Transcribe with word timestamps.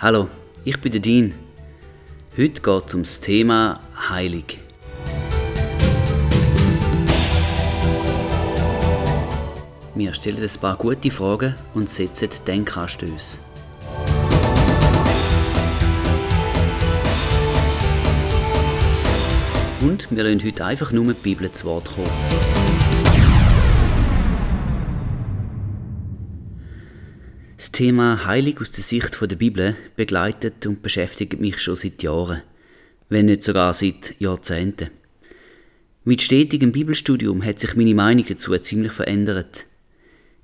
Hallo, 0.00 0.28
ich 0.64 0.80
bin 0.80 0.92
der 0.92 1.00
Dean. 1.00 1.34
Heute 2.36 2.62
geht 2.62 2.86
es 2.86 2.94
um 2.94 3.02
das 3.02 3.20
Thema 3.20 3.80
Heilig. 4.08 4.60
Wir 9.96 10.12
stellen 10.12 10.40
ein 10.40 10.60
paar 10.60 10.76
gute 10.76 11.10
Fragen 11.10 11.56
und 11.74 11.90
setzen 11.90 12.30
Denkanstöße. 12.46 13.38
Und 19.80 20.08
wir 20.12 20.22
lassen 20.22 20.44
heute 20.44 20.64
einfach 20.64 20.92
nur 20.92 21.06
die 21.06 21.14
Bibel 21.14 21.50
zu 21.50 21.66
Wort 21.66 21.92
kommen. 21.92 22.87
Thema 27.78 28.26
Heilig 28.26 28.60
aus 28.60 28.72
der 28.72 28.82
Sicht 28.82 29.20
der 29.20 29.36
Bibel 29.36 29.76
begleitet 29.94 30.66
und 30.66 30.82
beschäftigt 30.82 31.38
mich 31.38 31.60
schon 31.60 31.76
seit 31.76 32.02
Jahren, 32.02 32.42
wenn 33.08 33.26
nicht 33.26 33.44
sogar 33.44 33.72
seit 33.72 34.16
Jahrzehnten. 34.18 34.90
Mit 36.02 36.20
stetigem 36.20 36.72
Bibelstudium 36.72 37.44
hat 37.44 37.60
sich 37.60 37.76
meine 37.76 37.94
Meinung 37.94 38.24
dazu 38.28 38.58
ziemlich 38.58 38.90
verändert. 38.90 39.64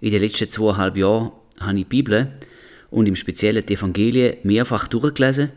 In 0.00 0.12
den 0.12 0.22
letzten 0.22 0.48
zweieinhalb 0.48 0.96
Jahren 0.96 1.32
habe 1.58 1.78
ich 1.78 1.82
die 1.82 1.88
Bibel 1.88 2.32
und 2.90 3.08
im 3.08 3.16
Speziellen 3.16 3.66
die 3.66 3.74
Evangelien 3.74 4.36
mehrfach 4.44 4.86
durchgelesen, 4.86 5.48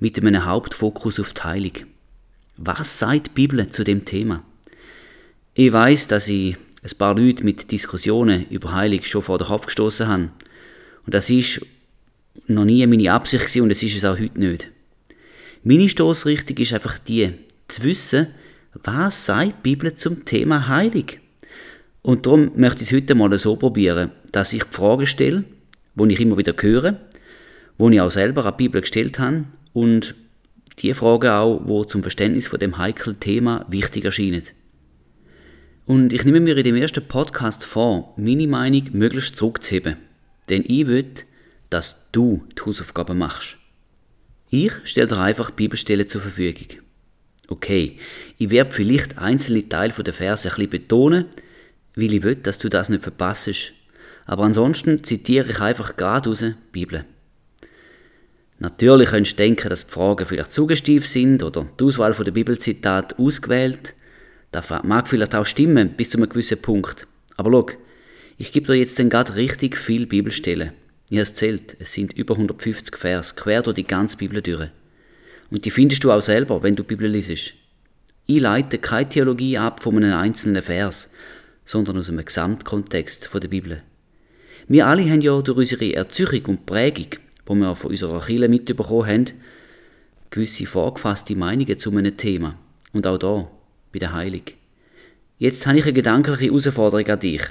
mit 0.00 0.18
einem 0.18 0.44
Hauptfokus 0.44 1.20
auf 1.20 1.34
die 1.34 1.42
Heilung. 1.42 1.74
Was 2.56 2.98
sagt 2.98 3.28
die 3.28 3.30
Bibel 3.30 3.70
zu 3.70 3.84
dem 3.84 4.04
Thema? 4.04 4.42
Ich 5.54 5.72
weiß, 5.72 6.08
dass 6.08 6.26
ich 6.26 6.56
ein 6.82 6.98
paar 6.98 7.16
Leute 7.16 7.44
mit 7.44 7.70
Diskussionen 7.70 8.44
über 8.50 8.72
Heilung 8.72 9.04
schon 9.04 9.22
vor 9.22 9.38
den 9.38 9.46
Kopf 9.46 9.66
gestoßen 9.66 10.08
habe. 10.08 10.30
Und 11.04 11.14
das 11.14 11.30
ist 11.30 11.64
noch 12.46 12.64
nie 12.64 12.86
meine 12.86 13.12
Absicht 13.12 13.44
gewesen 13.44 13.62
und 13.62 13.70
es 13.70 13.82
ist 13.82 13.96
es 13.96 14.04
auch 14.04 14.18
heute 14.18 14.38
nicht. 14.38 14.68
Meine 15.64 15.88
Stoßrichtung 15.88 16.56
ist 16.56 16.72
einfach 16.72 16.98
die, 16.98 17.32
zu 17.68 17.82
wissen, 17.82 18.28
was 18.82 19.26
sagt 19.26 19.58
die 19.58 19.70
Bibel 19.70 19.94
zum 19.94 20.24
Thema 20.24 20.68
Heilung? 20.68 21.06
Und 22.02 22.26
darum 22.26 22.50
möchte 22.56 22.82
ich 22.82 22.90
es 22.90 22.96
heute 22.96 23.14
mal 23.14 23.36
so 23.38 23.56
probieren, 23.56 24.10
dass 24.32 24.52
ich 24.52 24.64
die 24.64 24.74
Fragen 24.74 25.06
stelle, 25.06 25.44
die 25.94 26.12
ich 26.12 26.20
immer 26.20 26.36
wieder 26.36 26.54
höre, 26.58 26.96
die 27.78 27.94
ich 27.94 28.00
auch 28.00 28.10
selber 28.10 28.44
an 28.44 28.54
die 28.58 28.64
Bibel 28.64 28.80
gestellt 28.80 29.18
habe 29.18 29.44
und 29.72 30.14
die 30.78 30.94
Fragen 30.94 31.28
auch, 31.28 31.60
wo 31.64 31.84
zum 31.84 32.02
Verständnis 32.02 32.46
von 32.46 32.58
dem 32.58 32.78
heiklen 32.78 33.20
Thema 33.20 33.66
wichtig 33.68 34.04
erscheinen. 34.04 34.42
Und 35.86 36.12
ich 36.12 36.24
nehme 36.24 36.40
mir 36.40 36.56
in 36.56 36.64
dem 36.64 36.76
ersten 36.76 37.06
Podcast 37.06 37.64
vor, 37.64 38.14
meine 38.16 38.46
Meinung 38.48 38.84
möglichst 38.92 39.36
zurückzuheben. 39.36 39.96
Denn 40.48 40.64
ich 40.66 40.86
will, 40.86 41.12
dass 41.70 42.10
du 42.12 42.44
die 42.56 42.62
Hausaufgaben 42.62 43.18
machst. 43.18 43.56
Ich 44.50 44.72
stelle 44.84 45.08
dir 45.08 45.18
einfach 45.18 45.50
Bibelstellen 45.50 46.08
zur 46.08 46.20
Verfügung. 46.20 46.80
Okay, 47.48 47.98
ich 48.38 48.50
werde 48.50 48.72
vielleicht 48.72 49.18
einzelne 49.18 49.68
Teile 49.68 49.92
der 49.92 50.12
Verse 50.12 50.48
ein 50.48 50.54
bisschen 50.54 50.70
betonen, 50.70 51.26
weil 51.96 52.14
ich 52.14 52.22
will, 52.22 52.36
dass 52.36 52.58
du 52.58 52.68
das 52.68 52.88
nicht 52.88 53.02
verpasst. 53.02 53.72
Aber 54.26 54.44
ansonsten 54.44 55.02
zitiere 55.02 55.50
ich 55.50 55.60
einfach 55.60 55.96
gerade 55.96 56.30
aus 56.30 56.40
der 56.40 56.54
Bibel. 56.70 57.04
Natürlich 58.58 59.10
könntest 59.10 59.38
du 59.38 59.42
denken, 59.42 59.68
dass 59.68 59.86
die 59.86 59.92
Fragen 59.92 60.24
vielleicht 60.24 60.52
suggestiv 60.52 61.06
sind 61.08 61.42
oder 61.42 61.66
die 61.78 61.84
Auswahl 61.84 62.12
der 62.12 62.30
Bibelzitate 62.30 63.18
ausgewählt. 63.18 63.94
Das 64.52 64.70
mag 64.84 65.08
vielleicht 65.08 65.34
auch 65.34 65.46
stimmen, 65.46 65.94
bis 65.96 66.10
zu 66.10 66.18
einem 66.18 66.28
gewissen 66.28 66.62
Punkt. 66.62 67.06
Aber 67.36 67.50
schau, 67.50 67.70
ich 68.38 68.52
gebe 68.52 68.66
dir 68.66 68.78
jetzt 68.78 68.98
dann 68.98 69.10
gerade 69.10 69.34
richtig 69.34 69.76
viel 69.76 70.06
Bibelstellen. 70.06 70.72
Ich 71.10 71.18
habe 71.18 71.22
es 71.22 71.34
zählt, 71.34 71.76
es 71.78 71.92
sind 71.92 72.12
über 72.14 72.34
150 72.34 72.96
Vers, 72.96 73.36
quer 73.36 73.62
durch 73.62 73.76
die 73.76 73.86
ganze 73.86 74.16
Bibel 74.16 74.40
durch. 74.40 74.70
Und 75.50 75.64
die 75.64 75.70
findest 75.70 76.04
du 76.04 76.10
auch 76.10 76.22
selber, 76.22 76.62
wenn 76.62 76.76
du 76.76 76.82
die 76.82 76.88
Bibel 76.88 77.10
liest. 77.10 77.54
Ich 78.26 78.40
leite 78.40 78.78
keine 78.78 79.08
Theologie 79.08 79.58
ab 79.58 79.82
von 79.82 79.96
einem 79.96 80.14
einzelnen 80.14 80.62
Vers, 80.62 81.12
sondern 81.64 81.98
aus 81.98 82.08
einem 82.08 82.24
Gesamtkontext 82.24 83.28
der 83.32 83.48
Bibel. 83.48 83.82
Wir 84.68 84.86
alle 84.86 85.08
haben 85.10 85.20
ja 85.20 85.40
durch 85.42 85.58
unsere 85.58 85.94
Erziehung 85.94 86.46
und 86.46 86.66
Prägung 86.66 87.18
wo 87.46 87.54
wir 87.54 87.74
von 87.74 87.90
unserer 87.90 88.20
Kirche 88.20 88.48
mitbekommen 88.48 89.06
haben, 89.06 89.24
gewisse 90.30 90.66
vorgefasste 90.66 91.34
Meinungen 91.34 91.78
zu 91.78 91.90
einem 91.90 92.16
Thema. 92.16 92.58
Und 92.92 93.06
auch 93.06 93.18
da, 93.18 93.50
bei 93.92 93.98
der 93.98 94.12
Heilung. 94.12 94.42
Jetzt 95.38 95.66
habe 95.66 95.78
ich 95.78 95.84
eine 95.84 95.92
gedankliche 95.92 96.46
Herausforderung 96.46 97.06
an 97.06 97.20
dich. 97.20 97.42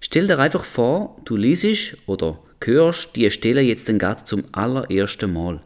Stell 0.00 0.26
dir 0.26 0.38
einfach 0.38 0.64
vor, 0.64 1.16
du 1.24 1.36
liest 1.36 1.96
oder 2.06 2.38
hörst 2.62 3.16
die 3.16 3.30
Stelle 3.30 3.60
jetzt 3.60 3.88
dann 3.88 3.98
gerade 3.98 4.24
zum 4.24 4.44
allerersten 4.52 5.32
Mal. 5.32 5.60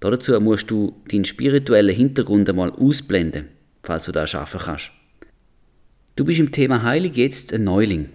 Dazu 0.00 0.38
musst 0.40 0.70
du 0.70 1.00
deinen 1.10 1.24
spirituellen 1.24 1.94
Hintergrund 1.94 2.48
einmal 2.48 2.70
ausblenden, 2.70 3.48
falls 3.82 4.04
du 4.06 4.12
das 4.12 4.30
schaffen 4.30 4.60
kannst. 4.62 4.90
Du 6.16 6.24
bist 6.24 6.38
im 6.38 6.52
Thema 6.52 6.82
Heilung 6.82 7.12
jetzt 7.14 7.52
ein 7.52 7.64
Neuling 7.64 8.08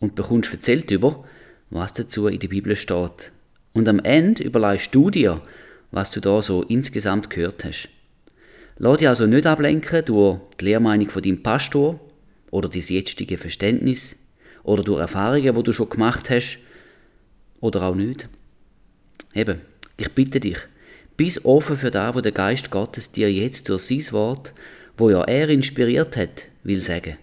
und 0.00 0.14
bekommst 0.14 0.52
erzählt 0.52 0.90
über, 0.90 1.24
was 1.70 1.92
dazu 1.92 2.28
in 2.28 2.38
der 2.38 2.48
Bibel 2.48 2.74
steht. 2.76 3.32
Und 3.72 3.88
am 3.88 3.98
Ende 4.00 4.42
überlegst 4.44 4.94
du 4.94 5.10
dir, 5.10 5.42
was 5.90 6.10
du 6.10 6.20
da 6.20 6.40
so 6.40 6.62
insgesamt 6.62 7.30
gehört 7.30 7.64
hast. 7.64 7.88
Lass 8.78 8.98
dich 8.98 9.08
also 9.08 9.26
nicht 9.26 9.46
ablenken 9.46 10.04
durch 10.04 10.38
die 10.60 10.64
Lehrmeinung 10.64 11.10
von 11.10 11.22
deinem 11.22 11.42
Pastor 11.42 12.00
oder 12.50 12.68
dein 12.68 12.82
jetzige 12.82 13.38
Verständnis 13.38 14.16
oder 14.64 14.82
durch 14.82 15.00
Erfahrungen, 15.00 15.54
die 15.54 15.62
du 15.62 15.72
schon 15.72 15.88
gemacht 15.88 16.28
hast 16.30 16.58
oder 17.60 17.82
auch 17.82 17.94
nicht. 17.94 18.28
Eben, 19.32 19.60
ich 19.96 20.10
bitte 20.12 20.40
dich, 20.40 20.58
bist 21.16 21.44
offen 21.44 21.76
für 21.76 21.90
das, 21.90 22.14
wo 22.14 22.20
der 22.20 22.32
Geist 22.32 22.70
Gottes 22.70 23.12
dir 23.12 23.32
jetzt 23.32 23.68
durch 23.68 23.82
sein 23.82 24.12
Wort, 24.12 24.52
wo 24.96 25.10
ja 25.10 25.22
er 25.22 25.48
inspiriert 25.48 26.16
hat, 26.16 26.46
will 26.64 26.82
sagen. 26.82 27.16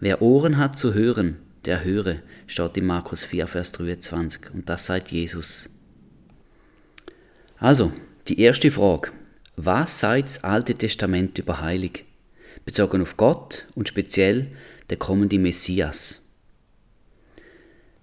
Wer 0.00 0.20
Ohren 0.20 0.58
hat 0.58 0.78
zu 0.78 0.92
hören, 0.92 1.38
der 1.64 1.84
höre, 1.84 2.16
steht 2.46 2.76
in 2.76 2.86
Markus 2.86 3.24
4, 3.24 3.46
Vers 3.46 3.72
23. 3.72 4.52
Und 4.52 4.68
das 4.68 4.86
sagt 4.86 5.10
Jesus. 5.10 5.70
Also, 7.58 7.92
die 8.28 8.40
erste 8.40 8.70
Frage. 8.70 9.10
Was 9.56 10.00
sagt 10.00 10.26
das 10.26 10.44
Alte 10.44 10.74
Testament 10.74 11.38
über 11.38 11.62
Heilig? 11.62 12.04
Bezogen 12.66 13.00
auf 13.00 13.16
Gott 13.16 13.64
und 13.74 13.88
speziell 13.88 14.48
der 14.90 14.98
kommende 14.98 15.38
Messias. 15.38 16.25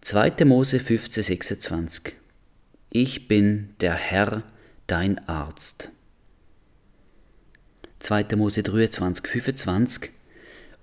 2. 0.03 0.43
Mose 0.43 0.81
15, 0.81 1.23
26. 1.23 2.11
Ich 2.89 3.29
bin 3.29 3.69
der 3.79 3.93
Herr, 3.93 4.43
dein 4.85 5.25
Arzt. 5.29 5.91
2. 7.99 8.35
Mose 8.35 8.63
23, 8.63 9.25
25. 9.25 10.09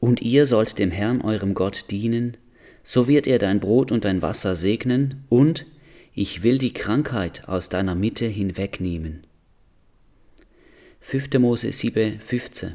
Und 0.00 0.22
ihr 0.22 0.46
sollt 0.46 0.78
dem 0.78 0.90
Herrn 0.90 1.20
eurem 1.20 1.52
Gott 1.52 1.90
dienen, 1.90 2.38
so 2.82 3.08
wird 3.08 3.26
er 3.26 3.38
dein 3.38 3.60
Brot 3.60 3.92
und 3.92 4.06
dein 4.06 4.22
Wasser 4.22 4.56
segnen, 4.56 5.22
und 5.28 5.66
ich 6.14 6.42
will 6.42 6.56
die 6.56 6.72
Krankheit 6.72 7.46
aus 7.46 7.68
deiner 7.68 7.94
Mitte 7.94 8.24
hinwegnehmen. 8.24 9.26
5. 11.02 11.34
Mose 11.40 11.70
7, 11.72 12.18
15 12.20 12.72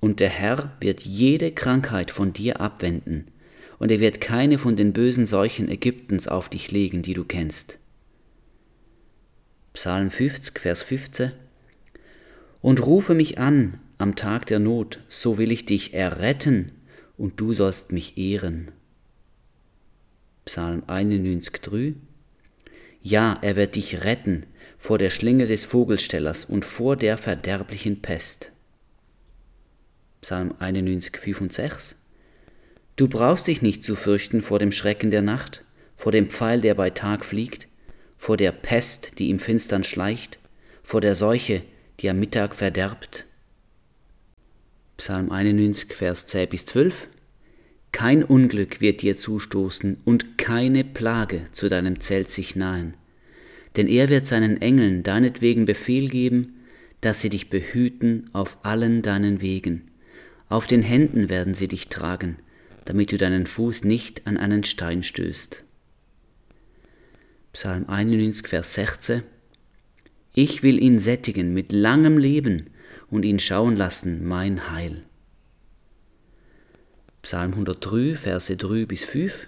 Und 0.00 0.18
der 0.18 0.30
Herr 0.30 0.76
wird 0.80 1.02
jede 1.02 1.52
Krankheit 1.52 2.10
von 2.10 2.32
dir 2.32 2.60
abwenden, 2.60 3.28
und 3.82 3.90
er 3.90 3.98
wird 3.98 4.20
keine 4.20 4.58
von 4.58 4.76
den 4.76 4.92
bösen 4.92 5.26
Seuchen 5.26 5.68
Ägyptens 5.68 6.28
auf 6.28 6.48
dich 6.48 6.70
legen, 6.70 7.02
die 7.02 7.14
du 7.14 7.24
kennst. 7.24 7.80
Psalm 9.72 10.08
50, 10.08 10.60
Vers 10.60 10.82
15 10.82 11.32
Und 12.60 12.86
rufe 12.86 13.14
mich 13.14 13.40
an 13.40 13.80
am 13.98 14.14
Tag 14.14 14.46
der 14.46 14.60
Not, 14.60 15.00
so 15.08 15.36
will 15.36 15.50
ich 15.50 15.66
dich 15.66 15.94
erretten, 15.94 16.70
und 17.18 17.40
du 17.40 17.54
sollst 17.54 17.90
mich 17.90 18.16
ehren. 18.16 18.70
Psalm 20.44 20.84
91,3 20.86 21.94
Ja, 23.00 23.36
er 23.42 23.56
wird 23.56 23.74
dich 23.74 24.04
retten 24.04 24.46
vor 24.78 24.98
der 24.98 25.10
Schlinge 25.10 25.46
des 25.46 25.64
Vogelstellers 25.64 26.44
und 26.44 26.64
vor 26.64 26.94
der 26.94 27.18
verderblichen 27.18 28.00
Pest. 28.00 28.52
Psalm 30.20 30.52
91,5 30.60 31.40
und 31.40 31.52
6 31.52 31.96
Du 33.02 33.08
brauchst 33.08 33.48
dich 33.48 33.62
nicht 33.62 33.82
zu 33.82 33.96
fürchten 33.96 34.42
vor 34.42 34.60
dem 34.60 34.70
Schrecken 34.70 35.10
der 35.10 35.22
Nacht, 35.22 35.64
vor 35.96 36.12
dem 36.12 36.30
Pfeil, 36.30 36.60
der 36.60 36.76
bei 36.76 36.90
Tag 36.90 37.24
fliegt, 37.24 37.66
vor 38.16 38.36
der 38.36 38.52
Pest, 38.52 39.18
die 39.18 39.28
im 39.28 39.40
Finstern 39.40 39.82
schleicht, 39.82 40.38
vor 40.84 41.00
der 41.00 41.16
Seuche, 41.16 41.62
die 41.98 42.08
am 42.08 42.20
Mittag 42.20 42.54
verderbt. 42.54 43.26
Psalm 44.98 45.32
91, 45.32 45.92
Vers 45.92 46.28
10 46.28 46.48
bis 46.48 46.64
12 46.66 47.08
kein 47.90 48.22
Unglück 48.22 48.80
wird 48.80 49.02
dir 49.02 49.18
zustoßen 49.18 49.96
und 50.04 50.38
keine 50.38 50.84
Plage 50.84 51.40
zu 51.50 51.68
deinem 51.68 52.00
Zelt 52.00 52.30
sich 52.30 52.54
nahen. 52.54 52.94
Denn 53.74 53.88
er 53.88 54.10
wird 54.10 54.26
seinen 54.26 54.62
Engeln 54.62 55.02
deinetwegen 55.02 55.64
Befehl 55.64 56.08
geben, 56.08 56.62
dass 57.00 57.20
sie 57.20 57.30
dich 57.30 57.50
behüten 57.50 58.30
auf 58.32 58.58
allen 58.62 59.02
deinen 59.02 59.40
Wegen. 59.40 59.90
Auf 60.48 60.68
den 60.68 60.82
Händen 60.82 61.28
werden 61.30 61.54
sie 61.54 61.66
dich 61.66 61.88
tragen, 61.88 62.36
damit 62.84 63.12
du 63.12 63.18
deinen 63.18 63.46
Fuß 63.46 63.84
nicht 63.84 64.26
an 64.26 64.36
einen 64.36 64.64
Stein 64.64 65.02
stößt. 65.02 65.64
Psalm 67.52 67.88
91, 67.88 68.48
Vers 68.48 68.74
16 68.74 69.22
Ich 70.34 70.62
will 70.62 70.82
ihn 70.82 70.98
sättigen 70.98 71.52
mit 71.52 71.70
langem 71.72 72.18
Leben 72.18 72.70
und 73.10 73.24
ihn 73.24 73.38
schauen 73.38 73.76
lassen 73.76 74.26
mein 74.26 74.70
Heil. 74.70 75.02
Psalm 77.22 77.52
103, 77.52 78.16
Verse 78.16 78.56
3 78.56 78.86
bis 78.86 79.04
5. 79.04 79.46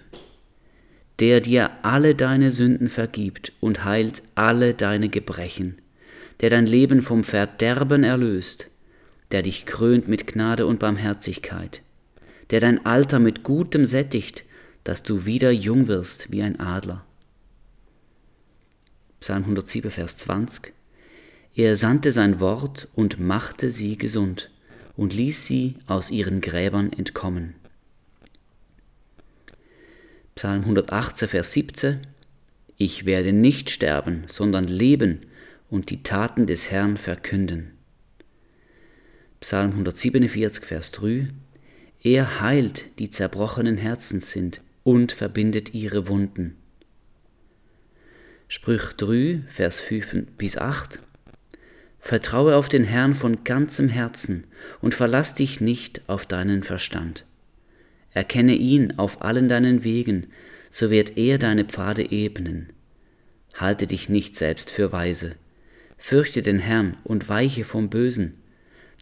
Der 1.19 1.41
dir 1.41 1.71
alle 1.81 2.13
deine 2.13 2.51
Sünden 2.51 2.89
vergibt 2.89 3.53
und 3.59 3.83
heilt 3.83 4.21
alle 4.35 4.73
deine 4.73 5.09
Gebrechen, 5.09 5.79
der 6.41 6.49
dein 6.49 6.67
Leben 6.67 7.01
vom 7.01 7.23
Verderben 7.23 8.03
erlöst, 8.03 8.69
der 9.31 9.41
dich 9.41 9.65
krönt 9.65 10.07
mit 10.07 10.27
Gnade 10.27 10.65
und 10.65 10.79
Barmherzigkeit, 10.79 11.81
der 12.49 12.59
dein 12.59 12.85
Alter 12.85 13.19
mit 13.19 13.43
Gutem 13.43 13.85
sättigt, 13.85 14.43
dass 14.83 15.03
du 15.03 15.25
wieder 15.25 15.51
jung 15.51 15.87
wirst 15.87 16.31
wie 16.31 16.43
ein 16.43 16.59
Adler. 16.59 17.03
Psalm 19.19 19.43
107, 19.43 19.89
Vers 19.89 20.17
20. 20.17 20.73
Er 21.55 21.75
sandte 21.75 22.11
sein 22.11 22.39
Wort 22.39 22.87
und 22.93 23.19
machte 23.19 23.71
sie 23.71 23.97
gesund 23.97 24.51
und 24.95 25.13
ließ 25.13 25.45
sie 25.45 25.75
aus 25.87 26.11
ihren 26.11 26.41
Gräbern 26.41 26.91
entkommen. 26.93 27.55
Psalm 30.35 30.61
118, 30.61 31.27
Vers 31.29 31.53
17. 31.53 32.01
Ich 32.77 33.05
werde 33.05 33.31
nicht 33.31 33.69
sterben, 33.69 34.23
sondern 34.27 34.65
leben 34.65 35.21
und 35.69 35.89
die 35.89 36.03
Taten 36.03 36.45
des 36.45 36.71
Herrn 36.71 36.97
verkünden. 36.97 37.71
Psalm 39.39 39.71
147, 39.71 40.65
Vers 40.65 40.91
3. 40.91 41.29
Er 42.05 42.39
heilt, 42.39 42.99
die 42.99 43.09
zerbrochenen 43.09 43.77
Herzens 43.77 44.29
sind 44.29 44.61
und 44.83 45.11
verbindet 45.11 45.73
ihre 45.73 46.07
Wunden. 46.07 46.55
Sprüch 48.47 48.93
3, 48.95 49.41
Vers 49.47 49.79
5 49.79 50.27
bis 50.37 50.55
8. 50.55 50.99
Vertraue 51.99 52.57
auf 52.57 52.69
den 52.69 52.83
Herrn 52.83 53.15
von 53.15 53.43
ganzem 53.43 53.89
Herzen 53.89 54.43
und 54.81 54.93
verlass 54.93 55.33
dich 55.33 55.61
nicht 55.61 56.03
auf 56.05 56.27
deinen 56.27 56.61
Verstand. 56.61 57.25
Erkenne 58.11 58.53
ihn 58.53 58.99
auf 58.99 59.23
allen 59.23 59.49
deinen 59.49 59.83
Wegen, 59.83 60.27
so 60.69 60.91
wird 60.91 61.17
er 61.17 61.39
deine 61.39 61.65
Pfade 61.65 62.11
ebnen. 62.11 62.69
Halte 63.55 63.87
dich 63.87 64.09
nicht 64.09 64.35
selbst 64.35 64.69
für 64.69 64.91
weise. 64.91 65.35
Fürchte 65.97 66.43
den 66.43 66.59
Herrn 66.59 66.97
und 67.03 67.29
weiche 67.29 67.65
vom 67.65 67.89
Bösen. 67.89 68.37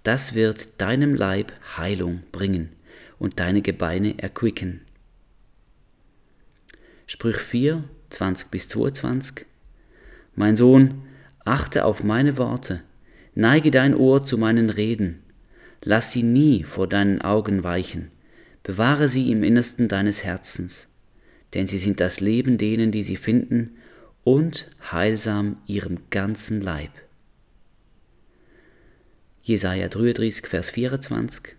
Das 0.03 0.35
wird 0.35 0.79
deinem 0.79 1.13
Leib 1.15 1.51
Heilung 1.75 2.23
bringen 2.31 2.69
und 3.19 3.39
deine 3.39 3.61
Gebeine 3.61 4.17
erquicken. 4.19 4.81
Sprüch 7.07 7.37
4, 7.37 7.83
20 8.09 8.49
bis 8.49 8.69
22. 8.69 9.45
Mein 10.35 10.57
Sohn, 10.57 11.03
achte 11.45 11.85
auf 11.85 12.03
meine 12.03 12.37
Worte, 12.37 12.81
neige 13.35 13.71
dein 13.71 13.95
Ohr 13.95 14.23
zu 14.23 14.37
meinen 14.37 14.69
Reden, 14.69 15.21
lass 15.83 16.11
sie 16.11 16.23
nie 16.23 16.63
vor 16.63 16.87
deinen 16.87 17.21
Augen 17.21 17.63
weichen, 17.63 18.11
bewahre 18.63 19.07
sie 19.07 19.31
im 19.31 19.43
Innersten 19.43 19.87
deines 19.87 20.23
Herzens, 20.23 20.87
denn 21.53 21.67
sie 21.67 21.77
sind 21.77 21.99
das 21.99 22.19
Leben 22.19 22.57
denen, 22.57 22.91
die 22.91 23.03
sie 23.03 23.17
finden, 23.17 23.71
und 24.23 24.71
heilsam 24.91 25.57
ihrem 25.67 25.99
ganzen 26.09 26.61
Leib. 26.61 26.91
Jesaja 29.41 29.89
33, 29.89 30.47
Vers 30.47 30.69
24. 30.69 31.55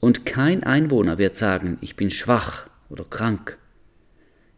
Und 0.00 0.24
kein 0.24 0.64
Einwohner 0.64 1.18
wird 1.18 1.36
sagen, 1.36 1.78
ich 1.82 1.94
bin 1.94 2.10
schwach 2.10 2.68
oder 2.88 3.04
krank. 3.04 3.58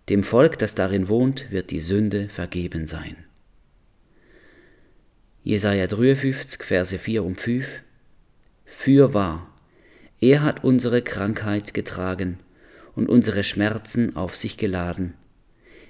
Dem 0.08 0.24
Volk, 0.24 0.58
das 0.58 0.74
darin 0.74 1.08
wohnt, 1.08 1.50
wird 1.50 1.70
die 1.70 1.80
Sünde 1.80 2.28
vergeben 2.28 2.86
sein. 2.86 3.16
Jesaja 5.44 5.88
53, 5.88 6.62
Verse 6.62 6.96
4 6.96 7.24
und 7.24 7.40
5. 7.40 7.82
Fürwahr, 8.64 9.48
er 10.20 10.42
hat 10.42 10.62
unsere 10.62 11.02
Krankheit 11.02 11.74
getragen 11.74 12.38
und 12.94 13.08
unsere 13.08 13.42
Schmerzen 13.42 14.14
auf 14.14 14.36
sich 14.36 14.56
geladen. 14.56 15.14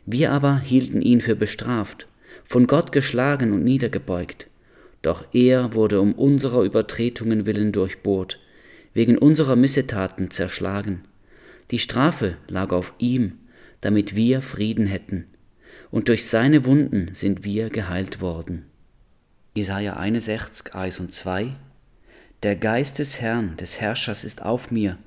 Wir 0.06 0.32
aber 0.32 0.58
hielten 0.58 1.02
ihn 1.02 1.20
für 1.20 1.36
bestraft, 1.36 2.08
von 2.44 2.66
Gott 2.66 2.92
geschlagen 2.92 3.52
und 3.52 3.62
niedergebeugt. 3.62 4.46
Doch 5.02 5.26
er 5.32 5.74
wurde 5.74 6.00
um 6.00 6.14
unserer 6.14 6.62
Übertretungen 6.62 7.44
willen 7.44 7.72
durchbohrt, 7.72 8.40
wegen 8.94 9.18
unserer 9.18 9.56
Missetaten 9.56 10.30
zerschlagen. 10.30 11.04
Die 11.70 11.78
Strafe 11.78 12.36
lag 12.48 12.72
auf 12.72 12.94
ihm, 12.98 13.38
damit 13.80 14.14
wir 14.14 14.42
Frieden 14.42 14.86
hätten. 14.86 15.26
Und 15.90 16.08
durch 16.08 16.26
seine 16.26 16.64
Wunden 16.64 17.14
sind 17.14 17.44
wir 17.44 17.70
geheilt 17.70 18.20
worden. 18.20 18.66
Jesaja 19.54 19.96
61, 19.96 20.74
1 20.74 21.00
und 21.00 21.12
2 21.12 21.54
Der 22.42 22.56
Geist 22.56 22.98
des 22.98 23.20
Herrn, 23.20 23.56
des 23.56 23.80
Herrschers 23.80 24.24
ist 24.24 24.42
auf 24.42 24.70
mir, 24.70 24.98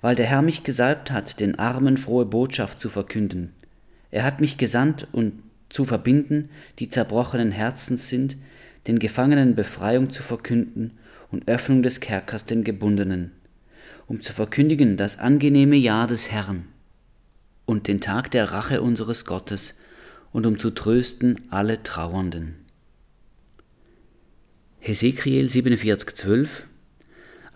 weil 0.00 0.14
der 0.14 0.26
Herr 0.26 0.42
mich 0.42 0.62
gesalbt 0.62 1.10
hat, 1.10 1.40
den 1.40 1.58
Armen 1.58 1.96
frohe 1.96 2.26
Botschaft 2.26 2.80
zu 2.80 2.88
verkünden. 2.90 3.52
Er 4.10 4.24
hat 4.24 4.40
mich 4.40 4.58
gesandt, 4.58 5.08
um 5.12 5.42
zu 5.70 5.84
verbinden, 5.84 6.50
die 6.78 6.88
zerbrochenen 6.88 7.50
Herzens 7.50 8.08
sind, 8.08 8.36
den 8.86 8.98
Gefangenen 8.98 9.54
Befreiung 9.54 10.12
zu 10.12 10.22
verkünden 10.22 10.92
und 11.34 11.48
Öffnung 11.48 11.82
des 11.82 11.98
Kerkers 11.98 12.44
den 12.44 12.62
Gebundenen, 12.62 13.32
um 14.06 14.20
zu 14.20 14.32
verkündigen 14.32 14.96
das 14.96 15.18
angenehme 15.18 15.74
Jahr 15.74 16.06
des 16.06 16.30
Herrn 16.30 16.66
und 17.66 17.88
den 17.88 18.00
Tag 18.00 18.30
der 18.30 18.52
Rache 18.52 18.80
unseres 18.80 19.24
Gottes 19.24 19.74
und 20.30 20.46
um 20.46 20.60
zu 20.60 20.70
trösten 20.70 21.40
alle 21.50 21.82
Trauernden. 21.82 22.54
Hesekiel 24.78 25.46
47,12 25.48 26.46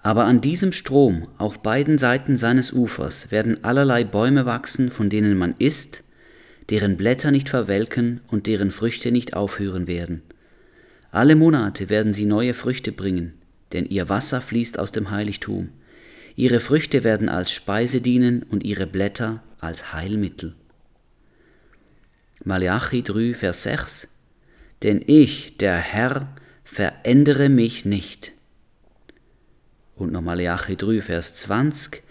Aber 0.03 0.25
an 0.25 0.41
diesem 0.41 0.73
Strom 0.73 1.23
auf 1.39 1.63
beiden 1.63 1.99
Seiten 1.99 2.37
seines 2.37 2.73
Ufers 2.73 3.31
werden 3.31 3.63
allerlei 3.63 4.03
Bäume 4.03 4.45
wachsen, 4.45 4.91
von 4.91 5.09
denen 5.09 5.39
man 5.39 5.55
isst, 5.59 6.03
deren 6.69 6.97
Blätter 6.97 7.31
nicht 7.31 7.49
verwelken 7.49 8.23
und 8.27 8.49
deren 8.49 8.73
Früchte 8.73 9.13
nicht 9.13 9.35
aufhören 9.35 9.87
werden. 9.87 10.23
Alle 11.13 11.37
Monate 11.37 11.89
werden 11.91 12.13
sie 12.13 12.25
neue 12.25 12.55
Früchte 12.55 12.91
bringen, 12.91 13.38
denn 13.73 13.87
ihr 13.87 14.09
Wasser 14.09 14.41
fließt 14.41 14.79
aus 14.79 14.93
dem 14.93 15.11
Heiligtum. 15.11 15.71
Ihre 16.37 16.61
Früchte 16.61 17.05
werden 17.05 17.29
als 17.29 17.51
Speise 17.51 18.01
dienen 18.01 18.43
und 18.45 18.65
ihre 18.65 18.87
Blätter 18.87 19.43
als 19.61 19.93
Heilmittel. 19.93 20.55
Malachi 22.45 23.03
3, 23.03 23.35
Vers 23.35 23.65
6 23.65 24.09
Denn 24.83 25.03
ich, 25.07 25.57
der 25.57 25.77
Herr, 25.77 26.29
verändere 26.65 27.49
mich 27.49 27.85
nicht. 27.85 28.33
Und 29.97 30.13
noch 30.13 30.23
Malachi 30.23 30.77
3, 30.77 31.03
Vers 31.03 31.35
20 31.37 32.03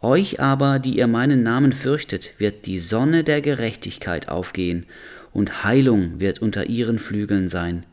Euch 0.00 0.40
aber, 0.40 0.80
die 0.80 0.98
ihr 0.98 1.06
meinen 1.06 1.44
Namen 1.44 1.72
fürchtet, 1.72 2.38
wird 2.38 2.66
die 2.66 2.80
Sonne 2.80 3.22
der 3.22 3.40
Gerechtigkeit 3.40 4.28
aufgehen, 4.28 4.86
und 5.32 5.64
Heilung 5.64 6.20
wird 6.20 6.40
unter 6.40 6.66
ihren 6.66 6.98
Flügeln 6.98 7.48
sein, 7.48 7.86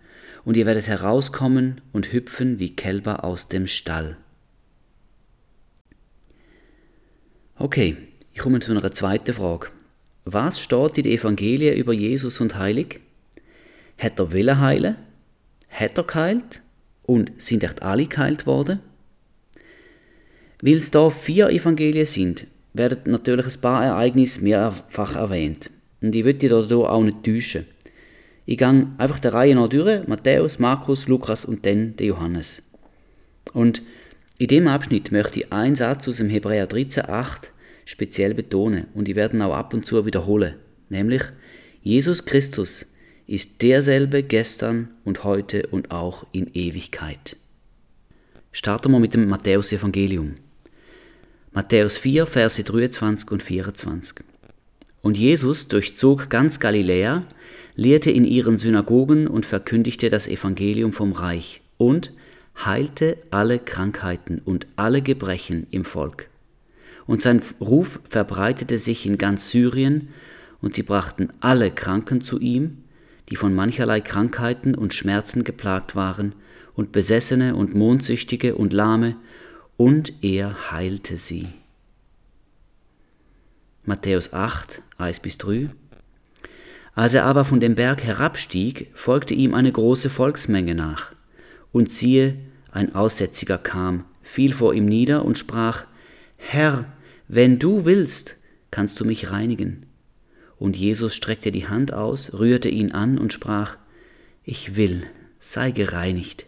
und 0.50 0.58
ihr 0.58 0.66
werdet 0.66 0.88
herauskommen 0.88 1.80
und 1.94 2.12
hüpfen 2.12 2.58
wie 2.58 2.76
Kälber 2.76 3.24
aus 3.24 3.50
dem 3.50 3.68
Stall. 3.68 4.18
Okay, 7.56 7.96
ich 8.34 8.40
komme 8.40 8.60
zu 8.60 8.72
einer 8.72 8.92
zweiten 8.92 9.36
Frage. 9.36 9.68
Was 10.26 10.60
steht 10.60 10.98
in 10.98 11.04
den 11.04 11.12
Evangelien 11.20 11.78
über 11.78 11.94
Jesus 11.94 12.42
und 12.42 12.58
Heilig? 12.58 13.00
Hat 14.00 14.20
er 14.20 14.32
Wille 14.32 14.60
heilen? 14.60 14.96
Hat 15.70 16.00
er 16.00 16.04
geheilt? 16.04 16.64
Und 17.04 17.40
sind 17.40 17.64
echt 17.64 17.84
alle 17.84 18.08
geheilt 18.08 18.48
worden? 18.48 18.80
Weil 20.64 20.78
es 20.78 20.90
da 20.90 21.12
vier 21.12 21.52
Evangelien 21.52 22.08
sind, 22.08 22.48
werden 22.74 23.02
natürlich 23.06 23.46
ein 23.46 23.62
paar 23.62 23.86
Ereignisse 23.86 24.42
mehrfach 24.42 25.16
erwähnt. 25.16 25.70
Und 26.02 26.16
ich 26.16 26.26
würde 26.26 26.40
dich 26.40 26.50
da 26.50 26.76
auch 26.76 27.04
nicht 27.04 27.24
täuschen. 27.24 27.68
Ich 28.52 28.58
gehe 28.58 28.88
einfach 28.98 29.20
der 29.20 29.34
Reihe 29.34 29.54
nach 29.54 29.68
durch, 29.70 30.08
Matthäus, 30.08 30.58
Markus, 30.58 31.08
Lukas 31.08 31.46
und 31.46 31.68
dann 31.68 31.96
der 31.98 32.08
Johannes. 32.08 32.64
Und 33.54 33.84
in 34.40 34.48
dem 34.48 34.68
Abschnitt 34.68 35.12
möchte 35.12 35.42
ich 35.42 35.54
einen 35.54 35.76
Satz 35.76 36.08
aus 36.08 36.18
dem 36.18 36.32
Hebräer 36.32 36.68
13,8 36.68 37.50
speziell 37.86 38.34
betonen 38.34 38.88
und 38.96 39.08
ich 39.08 39.16
werde 39.16 39.46
auch 39.46 39.54
ab 39.54 39.76
und 39.76 39.86
zu 39.86 40.04
wiederholen, 40.04 40.56
nämlich 40.90 41.22
Jesus 41.84 42.26
Christus 42.26 42.88
ist 43.28 43.62
derselbe 43.62 44.24
gestern 44.24 44.96
und 45.06 45.24
heute 45.24 45.68
und 45.68 45.92
auch 45.92 46.26
in 46.32 46.52
Ewigkeit. 46.56 47.38
Starten 48.52 48.92
wir 48.92 49.00
mit 49.00 49.14
dem 49.14 49.30
Matthäus-Evangelium. 49.30 50.34
Matthäus 51.52 52.00
4, 52.00 52.26
Verse 52.26 52.64
23 52.64 53.30
und 53.30 53.44
24. 53.44 54.22
Und 55.04 55.20
Jesus 55.20 55.68
durchzog 55.68 56.32
ganz 56.32 56.60
Galiläa, 56.60 57.28
lehrte 57.80 58.12
in 58.12 58.26
ihren 58.26 58.58
Synagogen 58.58 59.26
und 59.26 59.46
verkündigte 59.46 60.10
das 60.10 60.28
Evangelium 60.28 60.92
vom 60.92 61.14
Reich 61.14 61.62
und 61.78 62.12
heilte 62.66 63.18
alle 63.32 63.58
Krankheiten 63.58 64.42
und 64.44 64.68
alle 64.76 65.02
Gebrechen 65.02 65.66
im 65.72 65.86
Volk. 65.86 66.30
Und 67.08 67.22
sein 67.22 67.42
Ruf 67.62 68.02
verbreitete 68.10 68.78
sich 68.78 69.06
in 69.06 69.18
ganz 69.18 69.50
Syrien, 69.50 70.10
und 70.62 70.76
sie 70.76 70.84
brachten 70.84 71.30
alle 71.40 71.72
Kranken 71.72 72.20
zu 72.20 72.38
ihm, 72.38 72.84
die 73.30 73.38
von 73.38 73.56
mancherlei 73.56 74.02
Krankheiten 74.02 74.76
und 74.76 74.94
Schmerzen 74.94 75.46
geplagt 75.46 75.96
waren, 75.96 76.36
und 76.76 76.92
Besessene 76.92 77.56
und 77.56 77.76
Mondsüchtige 77.76 78.56
und 78.56 78.74
Lahme, 78.74 79.16
und 79.78 80.22
er 80.22 80.72
heilte 80.72 81.16
sie. 81.16 81.48
Matthäus 83.86 84.34
8, 84.34 84.82
1 84.98 85.22
bis 85.22 85.38
3 85.38 85.70
Als 87.00 87.14
er 87.14 87.24
aber 87.24 87.46
von 87.46 87.62
dem 87.62 87.76
Berg 87.76 88.04
herabstieg, 88.04 88.92
folgte 88.94 89.34
ihm 89.34 89.54
eine 89.54 89.72
große 89.72 90.10
Volksmenge 90.10 90.76
nach. 90.76 91.14
Und 91.72 91.94
siehe, 91.94 92.36
ein 92.74 92.94
Aussätziger 92.94 93.58
kam, 93.58 94.04
fiel 94.22 94.54
vor 94.54 94.74
ihm 94.74 94.86
nieder 94.86 95.24
und 95.24 95.38
sprach, 95.38 95.86
Herr, 96.36 96.84
wenn 97.30 97.58
du 97.58 97.86
willst, 97.86 98.36
kannst 98.70 99.00
du 99.00 99.06
mich 99.06 99.32
reinigen. 99.32 99.84
Und 100.58 100.76
Jesus 100.76 101.16
streckte 101.16 101.54
die 101.54 101.70
Hand 101.70 101.94
aus, 101.94 102.34
rührte 102.34 102.68
ihn 102.68 102.92
an 102.92 103.18
und 103.18 103.32
sprach, 103.32 103.78
Ich 104.44 104.76
will, 104.76 105.04
sei 105.40 105.72
gereinigt. 105.72 106.48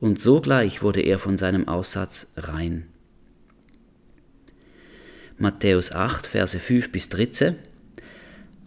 Und 0.00 0.20
sogleich 0.20 0.82
wurde 0.82 1.02
er 1.02 1.20
von 1.20 1.38
seinem 1.38 1.68
Aussatz 1.68 2.32
rein. 2.36 2.88
Matthäus 5.38 5.92
8, 5.92 6.26
Verse 6.26 6.58
5 6.58 6.90
bis 6.90 7.08
13. 7.08 7.54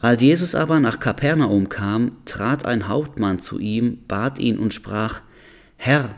Als 0.01 0.21
Jesus 0.21 0.55
aber 0.55 0.79
nach 0.79 0.99
Kapernaum 0.99 1.67
kam, 1.67 2.13
trat 2.23 2.65
ein 2.65 2.87
Hauptmann 2.87 3.39
zu 3.39 3.59
ihm, 3.59 3.99
bat 4.07 4.39
ihn 4.39 4.57
und 4.57 4.73
sprach, 4.73 5.21
Herr, 5.75 6.15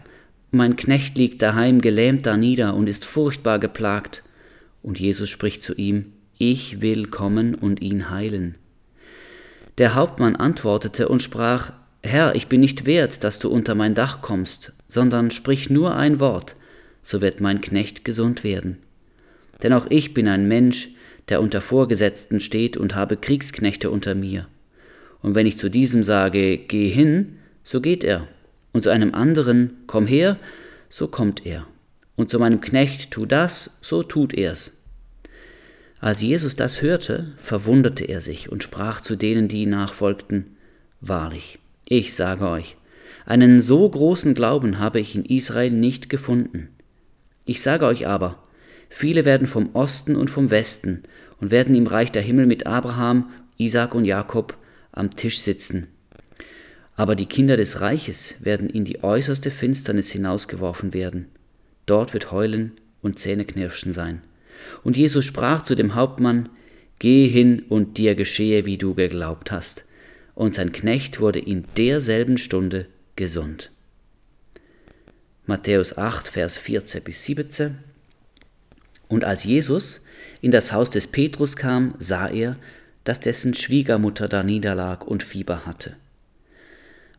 mein 0.51 0.75
Knecht 0.75 1.17
liegt 1.17 1.41
daheim 1.41 1.81
gelähmt 1.81 2.25
da 2.25 2.38
nieder 2.38 2.75
und 2.75 2.88
ist 2.88 3.05
furchtbar 3.05 3.57
geplagt. 3.57 4.23
Und 4.83 5.00
Jesus 5.00 5.29
spricht 5.29 5.63
zu 5.63 5.73
ihm, 5.73 6.13
ich 6.38 6.81
will 6.81 7.07
kommen 7.07 7.55
und 7.55 7.81
ihn 7.81 8.09
heilen. 8.09 8.55
Der 9.77 9.95
Hauptmann 9.95 10.35
antwortete 10.35 11.07
und 11.07 11.23
sprach, 11.23 11.71
Herr, 12.03 12.35
ich 12.35 12.47
bin 12.47 12.59
nicht 12.59 12.85
wert, 12.85 13.23
dass 13.23 13.39
du 13.39 13.50
unter 13.50 13.75
mein 13.75 13.95
Dach 13.95 14.21
kommst, 14.21 14.73
sondern 14.88 15.31
sprich 15.31 15.69
nur 15.69 15.95
ein 15.95 16.19
Wort, 16.19 16.55
so 17.01 17.21
wird 17.21 17.41
mein 17.41 17.61
Knecht 17.61 18.03
gesund 18.03 18.43
werden. 18.43 18.77
Denn 19.63 19.73
auch 19.73 19.88
ich 19.89 20.13
bin 20.13 20.27
ein 20.27 20.47
Mensch, 20.47 20.89
der 21.29 21.41
unter 21.41 21.61
Vorgesetzten 21.61 22.39
steht 22.39 22.77
und 22.77 22.95
habe 22.95 23.17
Kriegsknechte 23.17 23.89
unter 23.89 24.15
mir. 24.15 24.47
Und 25.21 25.35
wenn 25.35 25.45
ich 25.45 25.57
zu 25.57 25.69
diesem 25.69 26.03
sage, 26.03 26.57
geh 26.57 26.89
hin, 26.89 27.37
so 27.63 27.81
geht 27.81 28.03
er, 28.03 28.27
und 28.73 28.83
zu 28.83 28.89
einem 28.89 29.13
anderen, 29.13 29.71
komm 29.87 30.07
her, 30.07 30.37
so 30.89 31.07
kommt 31.07 31.45
er, 31.45 31.67
und 32.15 32.29
zu 32.29 32.39
meinem 32.39 32.61
Knecht, 32.61 33.11
tu 33.11 33.25
das, 33.25 33.77
so 33.81 34.03
tut 34.03 34.33
er's. 34.33 34.77
Als 35.99 36.21
Jesus 36.21 36.55
das 36.55 36.81
hörte, 36.81 37.33
verwunderte 37.37 38.05
er 38.05 38.21
sich 38.21 38.51
und 38.51 38.63
sprach 38.63 39.01
zu 39.01 39.15
denen, 39.15 39.47
die 39.47 39.63
ihm 39.63 39.69
nachfolgten, 39.69 40.57
Wahrlich, 40.99 41.59
ich 41.87 42.13
sage 42.13 42.47
euch, 42.47 42.77
einen 43.25 43.61
so 43.61 43.87
großen 43.87 44.33
Glauben 44.33 44.79
habe 44.79 44.99
ich 44.99 45.15
in 45.15 45.25
Israel 45.25 45.71
nicht 45.71 46.09
gefunden. 46.09 46.69
Ich 47.45 47.61
sage 47.61 47.85
euch 47.85 48.07
aber, 48.07 48.40
viele 48.91 49.25
werden 49.25 49.48
vom 49.48 49.74
Osten 49.74 50.15
und 50.15 50.29
vom 50.29 50.51
Westen 50.51 51.01
und 51.39 51.50
werden 51.50 51.74
im 51.74 51.88
Reich 51.88 52.12
der 52.12 52.21
Himmel 52.21 52.45
mit 52.45 52.67
Abraham, 52.67 53.31
Isaac 53.57 53.95
und 53.95 54.05
Jakob 54.05 54.55
am 54.91 55.15
Tisch 55.15 55.39
sitzen. 55.39 55.88
Aber 56.95 57.15
die 57.15 57.25
Kinder 57.25 57.57
des 57.57 57.81
Reiches 57.81 58.36
werden 58.41 58.69
in 58.69 58.86
die 58.86 59.03
äußerste 59.03 59.50
Finsternis 59.50 60.12
hinausgeworfen 60.12 60.93
werden. 60.93 61.27
Dort 61.86 62.13
wird 62.13 62.31
Heulen 62.31 62.74
und 63.01 63.17
Zähneknirschen 63.17 63.93
sein. 63.93 64.21
Und 64.83 64.98
Jesus 64.98 65.25
sprach 65.25 65.63
zu 65.63 65.75
dem 65.75 65.95
Hauptmann, 65.95 66.50
Geh 67.00 67.27
hin 67.27 67.63
und 67.67 67.98
dir 67.98 68.13
geschehe, 68.13 68.67
wie 68.67 68.77
du 68.77 68.93
geglaubt 68.93 69.51
hast. 69.51 69.86
Und 70.36 70.53
sein 70.53 70.71
Knecht 70.71 71.19
wurde 71.19 71.39
in 71.39 71.65
derselben 71.75 72.38
Stunde 72.38 72.86
gesund. 73.15 73.71
Matthäus 75.48 75.98
8, 75.98 76.27
Vers 76.27 76.57
14 76.57 77.03
bis 77.03 77.24
17. 77.24 77.77
Und 79.11 79.25
als 79.25 79.43
Jesus 79.43 79.99
in 80.39 80.51
das 80.51 80.71
Haus 80.71 80.89
des 80.89 81.07
Petrus 81.07 81.57
kam, 81.57 81.95
sah 81.99 82.29
er, 82.29 82.55
dass 83.03 83.19
dessen 83.19 83.53
Schwiegermutter 83.53 84.29
da 84.29 84.41
niederlag 84.41 85.05
und 85.05 85.21
Fieber 85.21 85.65
hatte. 85.65 85.97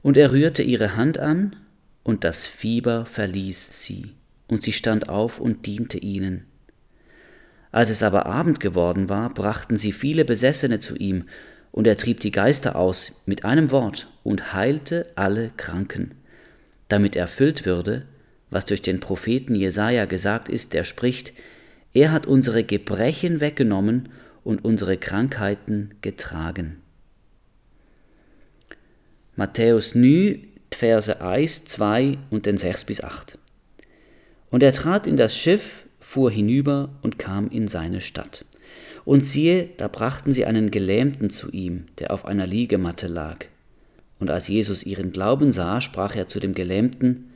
Und 0.00 0.16
er 0.16 0.32
rührte 0.32 0.62
ihre 0.62 0.96
Hand 0.96 1.18
an, 1.18 1.54
und 2.02 2.24
das 2.24 2.46
Fieber 2.46 3.04
verließ 3.04 3.82
sie, 3.84 4.14
und 4.48 4.62
sie 4.62 4.72
stand 4.72 5.10
auf 5.10 5.38
und 5.38 5.66
diente 5.66 5.98
ihnen. 5.98 6.46
Als 7.72 7.90
es 7.90 8.02
aber 8.02 8.24
Abend 8.24 8.58
geworden 8.58 9.10
war, 9.10 9.28
brachten 9.28 9.76
sie 9.76 9.92
viele 9.92 10.24
Besessene 10.24 10.80
zu 10.80 10.96
ihm, 10.96 11.24
und 11.72 11.86
er 11.86 11.98
trieb 11.98 12.20
die 12.20 12.30
Geister 12.30 12.76
aus 12.76 13.20
mit 13.26 13.44
einem 13.44 13.70
Wort 13.70 14.06
und 14.22 14.54
heilte 14.54 15.10
alle 15.14 15.50
Kranken, 15.58 16.12
damit 16.88 17.16
erfüllt 17.16 17.66
würde, 17.66 18.06
was 18.48 18.64
durch 18.64 18.80
den 18.80 18.98
Propheten 18.98 19.54
Jesaja 19.54 20.06
gesagt 20.06 20.48
ist, 20.48 20.72
der 20.72 20.84
spricht: 20.84 21.34
Er 21.94 22.12
hat 22.12 22.26
unsere 22.26 22.64
Gebrechen 22.64 23.40
weggenommen 23.40 24.08
und 24.44 24.64
unsere 24.64 24.96
Krankheiten 24.96 25.90
getragen. 26.00 26.78
Matthäus 29.36 29.94
9, 29.94 30.46
Verse 30.72 31.20
1, 31.20 31.66
2 31.66 32.18
und 32.30 32.46
den 32.46 32.58
6 32.58 32.86
bis 32.86 33.02
8. 33.02 33.38
Und 34.50 34.62
er 34.62 34.72
trat 34.72 35.06
in 35.06 35.16
das 35.16 35.36
Schiff 35.36 35.86
fuhr 36.00 36.30
hinüber 36.30 36.90
und 37.02 37.18
kam 37.18 37.48
in 37.48 37.68
seine 37.68 38.00
Stadt. 38.00 38.44
Und 39.04 39.24
siehe, 39.24 39.68
da 39.76 39.88
brachten 39.88 40.34
sie 40.34 40.44
einen 40.44 40.70
Gelähmten 40.70 41.30
zu 41.30 41.50
ihm, 41.50 41.86
der 41.98 42.12
auf 42.12 42.24
einer 42.24 42.46
Liegematte 42.46 43.06
lag. 43.06 43.46
Und 44.18 44.30
als 44.30 44.48
Jesus 44.48 44.84
ihren 44.84 45.12
Glauben 45.12 45.52
sah, 45.52 45.80
sprach 45.80 46.14
er 46.14 46.28
zu 46.28 46.40
dem 46.40 46.54
Gelähmten, 46.54 47.30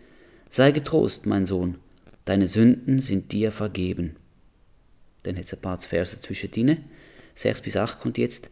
Sei 0.48 0.70
getrost, 0.70 1.26
mein 1.26 1.44
Sohn, 1.44 1.76
deine 2.25 2.46
Sünden 2.46 3.00
sind 3.00 3.32
dir 3.32 3.50
vergeben. 3.50 4.16
Dann 5.26 5.37
jetzt 5.37 5.52
ein 5.52 5.61
paar 5.61 5.78
Verse 5.78 6.21
zwischen 6.21 6.50
denen. 6.52 6.85
6 7.35 7.61
bis 7.62 7.76
8 7.76 7.99
kommt 7.99 8.16
jetzt. 8.16 8.50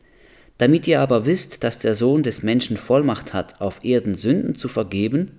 Damit 0.58 0.86
ihr 0.86 1.00
aber 1.00 1.24
wisst, 1.24 1.64
dass 1.64 1.78
der 1.78 1.94
Sohn 1.94 2.22
des 2.22 2.42
Menschen 2.42 2.76
Vollmacht 2.76 3.32
hat, 3.32 3.60
auf 3.60 3.84
Erden 3.84 4.16
Sünden 4.16 4.56
zu 4.56 4.68
vergeben, 4.68 5.38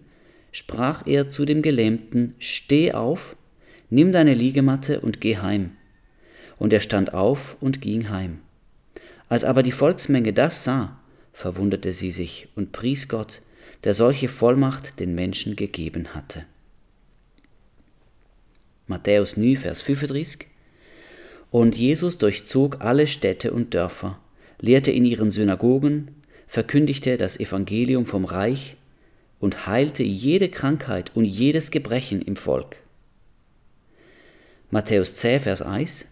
sprach 0.51 1.05
er 1.05 1.29
zu 1.29 1.45
dem 1.45 1.61
Gelähmten, 1.61 2.35
Steh 2.39 2.93
auf, 2.93 3.35
Nimm 3.89 4.11
deine 4.11 4.33
Liegematte 4.33 5.01
und 5.01 5.21
geh 5.21 5.37
heim. 5.37 5.71
Und 6.57 6.73
er 6.73 6.79
stand 6.79 7.13
auf 7.13 7.55
und 7.61 7.81
ging 7.81 8.09
heim. 8.09 8.39
Als 9.29 9.43
aber 9.43 9.61
die 9.61 9.71
Volksmenge 9.71 10.33
das 10.33 10.63
sah, 10.63 10.99
verwunderte 11.33 11.93
sie 11.93 12.11
sich 12.11 12.47
und 12.55 12.71
pries 12.71 13.07
Gott, 13.07 13.41
der 13.83 13.93
solche 13.93 14.27
Vollmacht 14.29 14.99
den 14.99 15.13
Menschen 15.13 15.55
gegeben 15.55 16.15
hatte. 16.15 16.45
Matthäus 18.87 19.37
9, 19.37 19.57
Vers 19.57 19.81
35 19.81 20.47
Und 21.51 21.77
Jesus 21.77 22.17
durchzog 22.17 22.81
alle 22.81 23.07
Städte 23.07 23.51
und 23.51 23.73
Dörfer, 23.73 24.19
lehrte 24.59 24.91
in 24.91 25.05
ihren 25.05 25.31
Synagogen, 25.31 26.09
verkündigte 26.47 27.17
das 27.17 27.39
Evangelium 27.39 28.05
vom 28.05 28.25
Reich 28.25 28.75
und 29.39 29.67
heilte 29.67 30.03
jede 30.03 30.49
Krankheit 30.49 31.11
und 31.15 31.25
jedes 31.25 31.71
Gebrechen 31.71 32.21
im 32.21 32.35
Volk. 32.35 32.77
Matthäus 34.71 35.15
10, 35.15 35.41
Vers 35.41 35.61
1. 35.61 36.07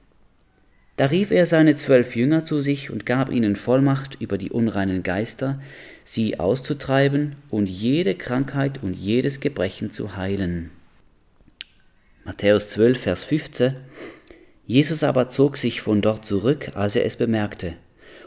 Da 0.96 1.06
rief 1.08 1.32
er 1.32 1.48
seine 1.48 1.76
zwölf 1.76 2.16
Jünger 2.16 2.46
zu 2.46 2.62
sich 2.62 2.92
und 2.92 3.06
gab 3.06 3.32
ihnen 3.32 3.56
Vollmacht 3.56 4.22
über 4.22 4.38
die 4.38 4.52
unreinen 4.52 5.02
Geister, 5.02 5.60
sie 6.04 6.40
auszutreiben 6.40 7.36
und 7.50 7.68
jede 7.68 8.14
Krankheit 8.14 8.84
und 8.84 8.94
jedes 8.94 9.40
Gebrechen 9.40 9.92
zu 9.92 10.16
heilen. 10.16 10.70
Matthäus 12.26 12.70
12, 12.70 13.02
Vers 13.02 13.24
15. 13.24 13.76
Jesus 14.66 15.04
aber 15.04 15.30
zog 15.30 15.58
sich 15.58 15.82
von 15.82 16.02
dort 16.02 16.26
zurück, 16.26 16.72
als 16.76 16.96
er 16.96 17.06
es 17.06 17.18
bemerkte, 17.18 17.74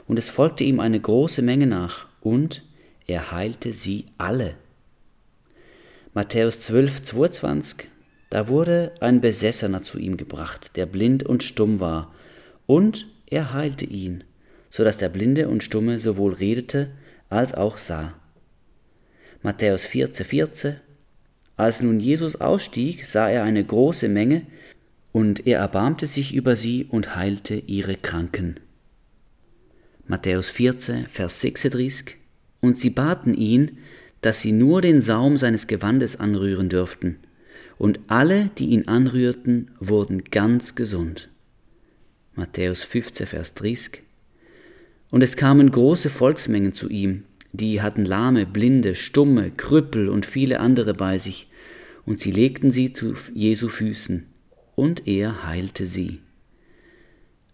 und 0.06 0.18
es 0.18 0.28
folgte 0.28 0.64
ihm 0.64 0.80
eine 0.80 1.00
große 1.00 1.42
Menge 1.42 1.66
nach, 1.66 2.06
und 2.20 2.62
er 3.06 3.32
heilte 3.32 3.72
sie 3.72 4.06
alle. 4.18 4.54
Matthäus 6.12 6.60
12, 6.60 7.02
22. 7.02 7.88
Da 8.30 8.48
wurde 8.48 8.94
ein 9.00 9.20
Besessener 9.20 9.82
zu 9.82 9.98
ihm 9.98 10.16
gebracht, 10.16 10.76
der 10.76 10.86
blind 10.86 11.22
und 11.22 11.42
stumm 11.42 11.80
war, 11.80 12.14
und 12.66 13.06
er 13.26 13.52
heilte 13.52 13.84
ihn, 13.84 14.24
so 14.68 14.84
dass 14.84 14.98
der 14.98 15.08
Blinde 15.08 15.48
und 15.48 15.62
Stumme 15.62 15.98
sowohl 15.98 16.34
redete 16.34 16.90
als 17.28 17.54
auch 17.54 17.78
sah. 17.78 18.14
Matthäus 19.42 19.86
14, 19.86 20.26
14 20.26 20.76
Als 21.56 21.80
nun 21.80 22.00
Jesus 22.00 22.40
ausstieg, 22.40 23.06
sah 23.06 23.28
er 23.28 23.44
eine 23.44 23.64
große 23.64 24.08
Menge, 24.08 24.42
und 25.16 25.46
er 25.46 25.60
erbarmte 25.60 26.06
sich 26.06 26.34
über 26.34 26.56
sie 26.56 26.84
und 26.90 27.16
heilte 27.16 27.54
ihre 27.54 27.96
Kranken. 27.96 28.56
Matthäus 30.06 30.50
14, 30.50 31.08
Vers 31.08 31.40
36 31.40 32.16
Und 32.60 32.78
sie 32.78 32.90
baten 32.90 33.32
ihn, 33.32 33.78
dass 34.20 34.42
sie 34.42 34.52
nur 34.52 34.82
den 34.82 35.00
Saum 35.00 35.38
seines 35.38 35.68
Gewandes 35.68 36.20
anrühren 36.20 36.68
dürften, 36.68 37.16
und 37.78 37.98
alle, 38.08 38.50
die 38.58 38.66
ihn 38.66 38.88
anrührten, 38.88 39.70
wurden 39.80 40.24
ganz 40.24 40.74
gesund. 40.74 41.30
Matthäus 42.34 42.84
15, 42.84 43.26
Vers 43.26 43.54
30. 43.54 44.02
Und 45.10 45.22
es 45.22 45.38
kamen 45.38 45.70
große 45.70 46.10
Volksmengen 46.10 46.74
zu 46.74 46.90
ihm, 46.90 47.24
Die 47.52 47.80
hatten 47.80 48.04
Lahme, 48.04 48.44
Blinde, 48.44 48.94
Stumme, 48.94 49.50
Krüppel 49.50 50.10
und 50.10 50.26
viele 50.26 50.60
andere 50.60 50.92
bei 50.92 51.16
sich, 51.16 51.48
und 52.04 52.20
sie 52.20 52.32
legten 52.32 52.70
sie 52.70 52.92
zu 52.92 53.14
Jesu 53.32 53.70
Füßen, 53.70 54.26
und 54.76 55.08
er 55.08 55.44
heilte 55.44 55.86
sie. 55.86 56.20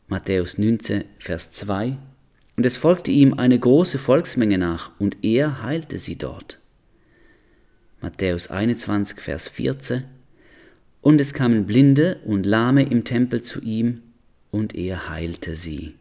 Matthäus 0.09 0.59
19, 0.59 1.05
Vers 1.19 1.53
2 1.53 1.97
Und 2.57 2.67
es 2.67 2.77
folgte 2.77 3.11
ihm 3.11 3.33
eine 3.33 3.59
große 3.59 3.99
Volksmenge 3.99 4.59
nach, 4.59 4.93
und 4.99 5.17
er 5.23 5.63
heilte 5.63 5.99
sie 5.99 6.17
dort. 6.17 6.59
Matthäus 8.03 8.51
21, 8.51 9.21
Vers 9.21 9.49
14 9.49 10.05
Und 11.01 11.19
es 11.21 11.33
kamen 11.33 11.65
Blinde 11.65 12.21
und 12.27 12.45
Lahme 12.45 12.83
im 12.83 13.05
Tempel 13.05 13.41
zu 13.41 13.63
ihm, 13.63 14.03
und 14.51 14.75
er 14.75 15.09
heilte 15.09 15.57
sie. 15.57 15.95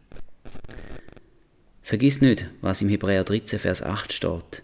Vergiss 1.80 2.20
nicht, 2.20 2.50
was 2.60 2.82
im 2.82 2.88
Hebräer 2.90 3.24
13, 3.24 3.58
Vers 3.58 3.82
8 3.82 4.12
steht. 4.12 4.62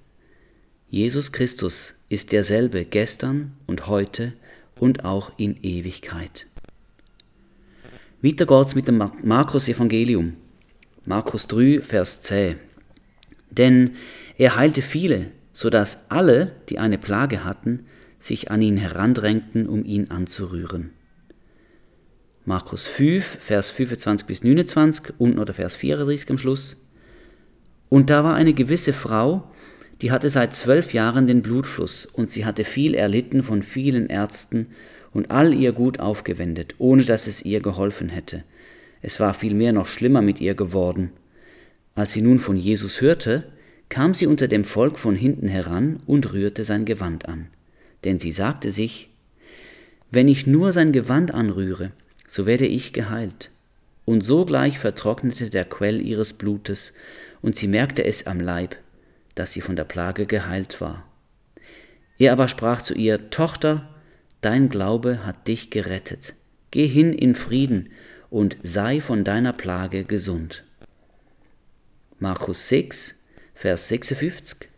Jesus 0.90 1.32
Christus 1.32 2.00
ist 2.08 2.32
derselbe 2.32 2.84
gestern 2.84 3.52
und 3.66 3.86
heute 3.86 4.32
und 4.80 5.04
auch 5.04 5.32
in 5.38 5.62
Ewigkeit. 5.62 6.47
Weiter 8.20 8.46
geht's 8.46 8.74
mit 8.74 8.88
dem 8.88 9.00
Markus 9.22 9.68
Evangelium. 9.68 10.34
Markus 11.04 11.46
3, 11.46 11.82
Vers 11.82 12.20
10. 12.22 12.56
Denn 13.48 13.92
er 14.36 14.56
heilte 14.56 14.82
viele, 14.82 15.26
so 15.52 15.70
dass 15.70 16.10
alle, 16.10 16.50
die 16.68 16.80
eine 16.80 16.98
Plage 16.98 17.44
hatten, 17.44 17.86
sich 18.18 18.50
an 18.50 18.60
ihn 18.60 18.76
herandrängten, 18.76 19.68
um 19.68 19.84
ihn 19.84 20.10
anzurühren. 20.10 20.90
Markus 22.44 22.88
5, 22.88 23.24
Vers 23.38 23.70
25 23.70 24.26
bis 24.26 24.42
29, 24.42 25.14
unten 25.18 25.38
oder 25.38 25.54
Vers 25.54 25.76
34 25.76 26.28
am 26.30 26.38
Schluss. 26.38 26.76
Und 27.88 28.10
da 28.10 28.24
war 28.24 28.34
eine 28.34 28.52
gewisse 28.52 28.92
Frau, 28.92 29.48
die 30.02 30.10
hatte 30.10 30.28
seit 30.28 30.56
zwölf 30.56 30.92
Jahren 30.92 31.28
den 31.28 31.42
Blutfluss, 31.42 32.04
und 32.04 32.32
sie 32.32 32.44
hatte 32.44 32.64
viel 32.64 32.94
erlitten 32.94 33.44
von 33.44 33.62
vielen 33.62 34.08
Ärzten 34.08 34.70
und 35.18 35.32
all 35.32 35.52
ihr 35.52 35.72
Gut 35.72 35.98
aufgewendet, 35.98 36.76
ohne 36.78 37.02
dass 37.02 37.26
es 37.26 37.44
ihr 37.44 37.60
geholfen 37.60 38.08
hätte. 38.08 38.44
Es 39.02 39.18
war 39.18 39.34
vielmehr 39.34 39.72
noch 39.72 39.88
schlimmer 39.88 40.22
mit 40.22 40.40
ihr 40.40 40.54
geworden. 40.54 41.10
Als 41.96 42.12
sie 42.12 42.22
nun 42.22 42.38
von 42.38 42.56
Jesus 42.56 43.00
hörte, 43.00 43.42
kam 43.88 44.14
sie 44.14 44.28
unter 44.28 44.46
dem 44.46 44.62
Volk 44.62 44.96
von 44.96 45.16
hinten 45.16 45.48
heran 45.48 45.98
und 46.06 46.32
rührte 46.32 46.62
sein 46.62 46.84
Gewand 46.84 47.28
an. 47.28 47.48
Denn 48.04 48.20
sie 48.20 48.30
sagte 48.30 48.70
sich, 48.70 49.10
wenn 50.12 50.28
ich 50.28 50.46
nur 50.46 50.72
sein 50.72 50.92
Gewand 50.92 51.34
anrühre, 51.34 51.90
so 52.28 52.46
werde 52.46 52.66
ich 52.66 52.92
geheilt. 52.92 53.50
Und 54.04 54.24
sogleich 54.24 54.78
vertrocknete 54.78 55.50
der 55.50 55.64
Quell 55.64 56.00
ihres 56.00 56.32
Blutes, 56.32 56.92
und 57.42 57.56
sie 57.56 57.66
merkte 57.66 58.04
es 58.04 58.28
am 58.28 58.38
Leib, 58.38 58.76
dass 59.34 59.52
sie 59.52 59.62
von 59.62 59.74
der 59.74 59.82
Plage 59.82 60.26
geheilt 60.26 60.80
war. 60.80 61.04
Er 62.18 62.32
aber 62.32 62.46
sprach 62.46 62.82
zu 62.82 62.94
ihr, 62.94 63.30
Tochter, 63.30 63.88
dein 64.40 64.68
Glaube 64.68 65.24
hat 65.24 65.48
dich 65.48 65.70
gerettet. 65.70 66.34
Geh 66.70 66.86
hin 66.86 67.12
in 67.12 67.34
Frieden 67.34 67.90
und 68.30 68.56
sei 68.62 69.00
von 69.00 69.24
deiner 69.24 69.52
Plage 69.52 70.04
gesund. 70.04 70.64
Markus 72.18 72.68
6, 72.68 73.24
Vers 73.54 73.88
56. 73.88 74.68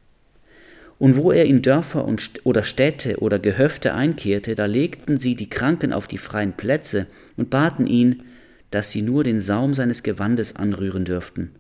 Und 0.99 1.17
wo 1.17 1.33
er 1.33 1.47
in 1.47 1.62
Dörfer 1.62 2.05
und, 2.05 2.40
oder 2.45 2.62
Städte 2.62 3.19
oder 3.21 3.38
Gehöfte 3.38 3.95
einkehrte, 3.95 4.55
da 4.55 4.67
legten 4.67 5.19
sie 5.19 5.35
die 5.35 5.49
Kranken 5.49 5.93
auf 5.93 6.07
die 6.07 6.19
freien 6.19 6.52
Plätze 6.52 7.07
und 7.37 7.49
baten 7.49 7.87
ihn, 7.87 8.23
dass 8.71 8.90
sie 8.90 9.02
nur 9.02 9.25
den 9.25 9.40
Saum 9.40 9.75
seines 9.75 10.02
Gewandes 10.02 10.57
anrühren 10.57 11.05
dürften 11.05 11.52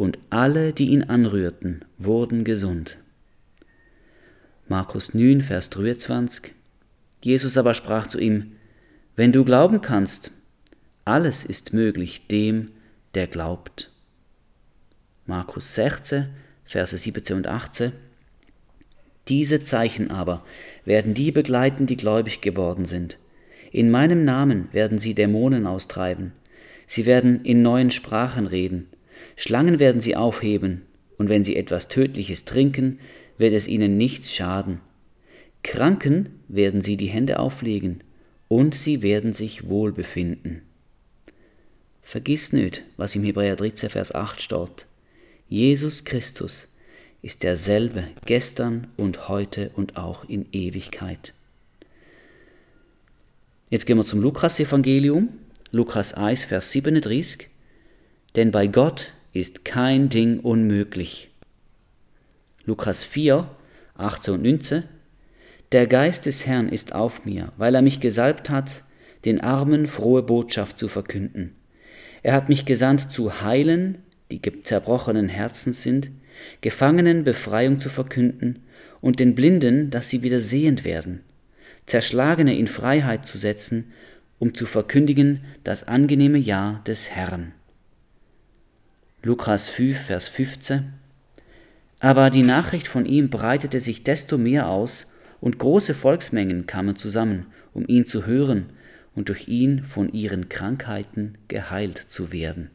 und 0.00 0.18
alle, 0.30 0.72
die 0.72 0.88
ihn 0.90 1.04
anrührten, 1.04 1.84
wurden 1.98 2.44
gesund. 2.44 2.96
Markus 4.68 5.14
9, 5.14 5.42
Vers 5.42 5.68
23. 5.70 6.54
Jesus 7.20 7.56
aber 7.56 7.74
sprach 7.74 8.06
zu 8.06 8.18
ihm, 8.18 8.52
Wenn 9.16 9.32
du 9.32 9.44
glauben 9.44 9.82
kannst, 9.82 10.30
alles 11.04 11.44
ist 11.44 11.72
möglich 11.72 12.26
dem, 12.28 12.70
der 13.14 13.26
glaubt. 13.26 13.90
Markus 15.26 15.74
16, 15.74 16.28
Verse 16.64 16.96
17 16.96 17.36
und 17.36 17.46
18. 17.46 17.92
Diese 19.28 19.62
Zeichen 19.62 20.10
aber 20.10 20.44
werden 20.84 21.14
die 21.14 21.30
begleiten, 21.30 21.86
die 21.86 21.96
gläubig 21.96 22.40
geworden 22.40 22.86
sind. 22.86 23.18
In 23.70 23.90
meinem 23.90 24.24
Namen 24.24 24.68
werden 24.72 24.98
sie 24.98 25.14
Dämonen 25.14 25.66
austreiben. 25.66 26.32
Sie 26.86 27.06
werden 27.06 27.44
in 27.44 27.62
neuen 27.62 27.90
Sprachen 27.90 28.46
reden. 28.46 28.88
Schlangen 29.36 29.78
werden 29.78 30.00
sie 30.00 30.16
aufheben, 30.16 30.82
und 31.18 31.28
wenn 31.28 31.44
sie 31.44 31.54
etwas 31.54 31.88
Tödliches 31.88 32.44
trinken, 32.44 32.98
wird 33.38 33.52
es 33.52 33.68
ihnen 33.68 33.96
nichts 33.96 34.34
schaden. 34.34 34.80
Kranken 35.62 36.40
werden 36.48 36.82
sie 36.82 36.96
die 36.96 37.08
Hände 37.08 37.38
auflegen, 37.38 38.02
und 38.48 38.74
sie 38.74 39.02
werden 39.02 39.32
sich 39.32 39.68
wohl 39.68 39.92
befinden. 39.92 40.62
Vergiss 42.02 42.52
nicht, 42.52 42.82
was 42.96 43.14
im 43.14 43.22
Hebräer 43.22 43.54
13, 43.54 43.88
Vers 43.90 44.12
8 44.12 44.42
steht. 44.42 44.86
Jesus 45.48 46.04
Christus 46.04 46.68
ist 47.22 47.44
derselbe 47.44 48.04
gestern 48.26 48.88
und 48.96 49.28
heute 49.28 49.70
und 49.76 49.96
auch 49.96 50.28
in 50.28 50.46
Ewigkeit. 50.50 51.34
Jetzt 53.68 53.86
gehen 53.86 53.98
wir 53.98 54.04
zum 54.04 54.20
Lukas-Evangelium, 54.20 55.28
Lukas 55.70 56.14
1, 56.14 56.44
Vers 56.44 56.72
37. 56.72 57.46
Denn 58.34 58.50
bei 58.50 58.66
Gott 58.66 59.12
ist 59.32 59.64
kein 59.64 60.08
Ding 60.08 60.40
unmöglich. 60.40 61.30
Lukas 62.64 63.04
4, 63.04 63.48
18 63.94 64.34
und 64.34 64.42
19. 64.42 64.82
Der 65.72 65.86
Geist 65.86 66.26
des 66.26 66.46
Herrn 66.46 66.68
ist 66.68 66.94
auf 66.94 67.24
mir, 67.24 67.52
weil 67.56 67.76
er 67.76 67.82
mich 67.82 68.00
gesalbt 68.00 68.50
hat, 68.50 68.82
den 69.24 69.40
Armen 69.40 69.86
frohe 69.86 70.22
Botschaft 70.22 70.78
zu 70.78 70.88
verkünden. 70.88 71.54
Er 72.22 72.34
hat 72.34 72.48
mich 72.48 72.66
gesandt 72.66 73.12
zu 73.12 73.42
heilen, 73.42 73.98
die 74.30 74.40
zerbrochenen 74.62 75.28
Herzens 75.28 75.82
sind, 75.82 76.10
Gefangenen 76.60 77.22
Befreiung 77.22 77.80
zu 77.80 77.88
verkünden 77.88 78.60
und 79.00 79.20
den 79.20 79.34
Blinden, 79.34 79.90
dass 79.90 80.08
sie 80.08 80.22
wieder 80.22 80.40
sehend 80.40 80.84
werden, 80.84 81.20
Zerschlagene 81.86 82.56
in 82.56 82.66
Freiheit 82.66 83.26
zu 83.26 83.38
setzen, 83.38 83.92
um 84.38 84.54
zu 84.54 84.66
verkündigen 84.66 85.44
das 85.64 85.86
angenehme 85.86 86.38
Jahr 86.38 86.82
des 86.86 87.10
Herrn. 87.10 87.52
Lukas 89.22 89.68
5, 89.68 89.98
Vers 90.06 90.28
15. 90.28 90.94
Aber 92.00 92.30
die 92.30 92.42
Nachricht 92.42 92.88
von 92.88 93.04
ihm 93.04 93.28
breitete 93.28 93.80
sich 93.80 94.02
desto 94.02 94.38
mehr 94.38 94.70
aus, 94.70 95.12
und 95.40 95.58
große 95.58 95.94
Volksmengen 95.94 96.66
kamen 96.66 96.96
zusammen, 96.96 97.46
um 97.72 97.86
ihn 97.86 98.06
zu 98.06 98.26
hören 98.26 98.66
und 99.14 99.28
durch 99.28 99.48
ihn 99.48 99.84
von 99.84 100.12
ihren 100.12 100.48
Krankheiten 100.48 101.38
geheilt 101.48 101.98
zu 101.98 102.32
werden. 102.32 102.70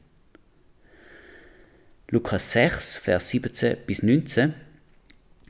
Lukas 2.10 2.51
6, 2.51 2.97
Vers 2.97 3.30
17 3.30 3.78
bis 3.88 4.04
19. 4.04 4.54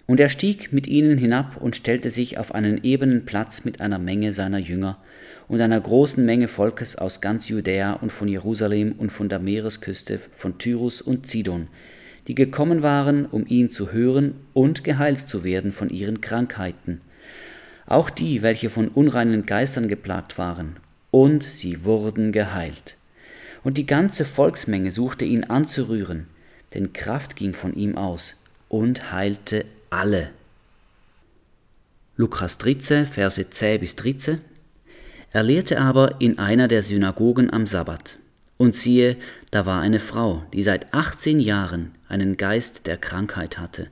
Und 0.07 0.19
er 0.19 0.29
stieg 0.29 0.71
mit 0.71 0.87
ihnen 0.87 1.17
hinab 1.17 1.57
und 1.57 1.75
stellte 1.75 2.11
sich 2.11 2.37
auf 2.37 2.53
einen 2.53 2.83
ebenen 2.83 3.25
Platz 3.25 3.65
mit 3.65 3.81
einer 3.81 3.99
Menge 3.99 4.33
seiner 4.33 4.59
Jünger 4.59 5.01
und 5.47 5.61
einer 5.61 5.79
großen 5.79 6.23
Menge 6.25 6.47
Volkes 6.47 6.95
aus 6.95 7.21
ganz 7.21 7.49
Judäa 7.49 7.93
und 7.93 8.11
von 8.11 8.27
Jerusalem 8.27 8.93
und 8.97 9.11
von 9.11 9.29
der 9.29 9.39
Meeresküste 9.39 10.19
von 10.35 10.57
Tyrus 10.57 11.01
und 11.01 11.27
Zidon, 11.27 11.67
die 12.27 12.35
gekommen 12.35 12.81
waren, 12.81 13.25
um 13.25 13.45
ihn 13.47 13.71
zu 13.71 13.91
hören 13.91 14.35
und 14.53 14.83
geheilt 14.83 15.19
zu 15.19 15.43
werden 15.43 15.71
von 15.71 15.89
ihren 15.89 16.21
Krankheiten. 16.21 17.01
Auch 17.85 18.09
die, 18.09 18.41
welche 18.41 18.69
von 18.69 18.87
unreinen 18.87 19.45
Geistern 19.45 19.87
geplagt 19.87 20.37
waren, 20.37 20.77
und 21.11 21.43
sie 21.43 21.85
wurden 21.85 22.31
geheilt. 22.31 22.97
Und 23.63 23.77
die 23.77 23.85
ganze 23.85 24.25
Volksmenge 24.25 24.91
suchte 24.91 25.25
ihn 25.25 25.43
anzurühren, 25.43 26.27
denn 26.73 26.93
Kraft 26.93 27.35
ging 27.35 27.53
von 27.53 27.73
ihm 27.73 27.97
aus 27.97 28.35
und 28.69 29.11
heilte 29.11 29.65
alle. 29.89 30.29
Lukas 32.17 32.57
13, 32.57 33.07
Verse 33.07 33.49
10 33.49 33.79
bis 33.79 33.95
13. 33.97 34.39
Er 35.31 35.43
lehrte 35.43 35.81
aber 35.81 36.21
in 36.21 36.39
einer 36.39 36.67
der 36.67 36.81
Synagogen 36.81 37.51
am 37.51 37.67
Sabbat. 37.67 38.17
Und 38.57 38.73
siehe, 38.73 39.17
da 39.55 39.65
war 39.65 39.79
eine 39.79 40.01
Frau, 40.01 40.43
die 40.51 40.63
seit 40.63 40.93
18 40.93 41.39
Jahren 41.39 41.95
einen 42.09 42.35
Geist 42.35 42.87
der 42.87 42.97
Krankheit 42.97 43.57
hatte. 43.57 43.87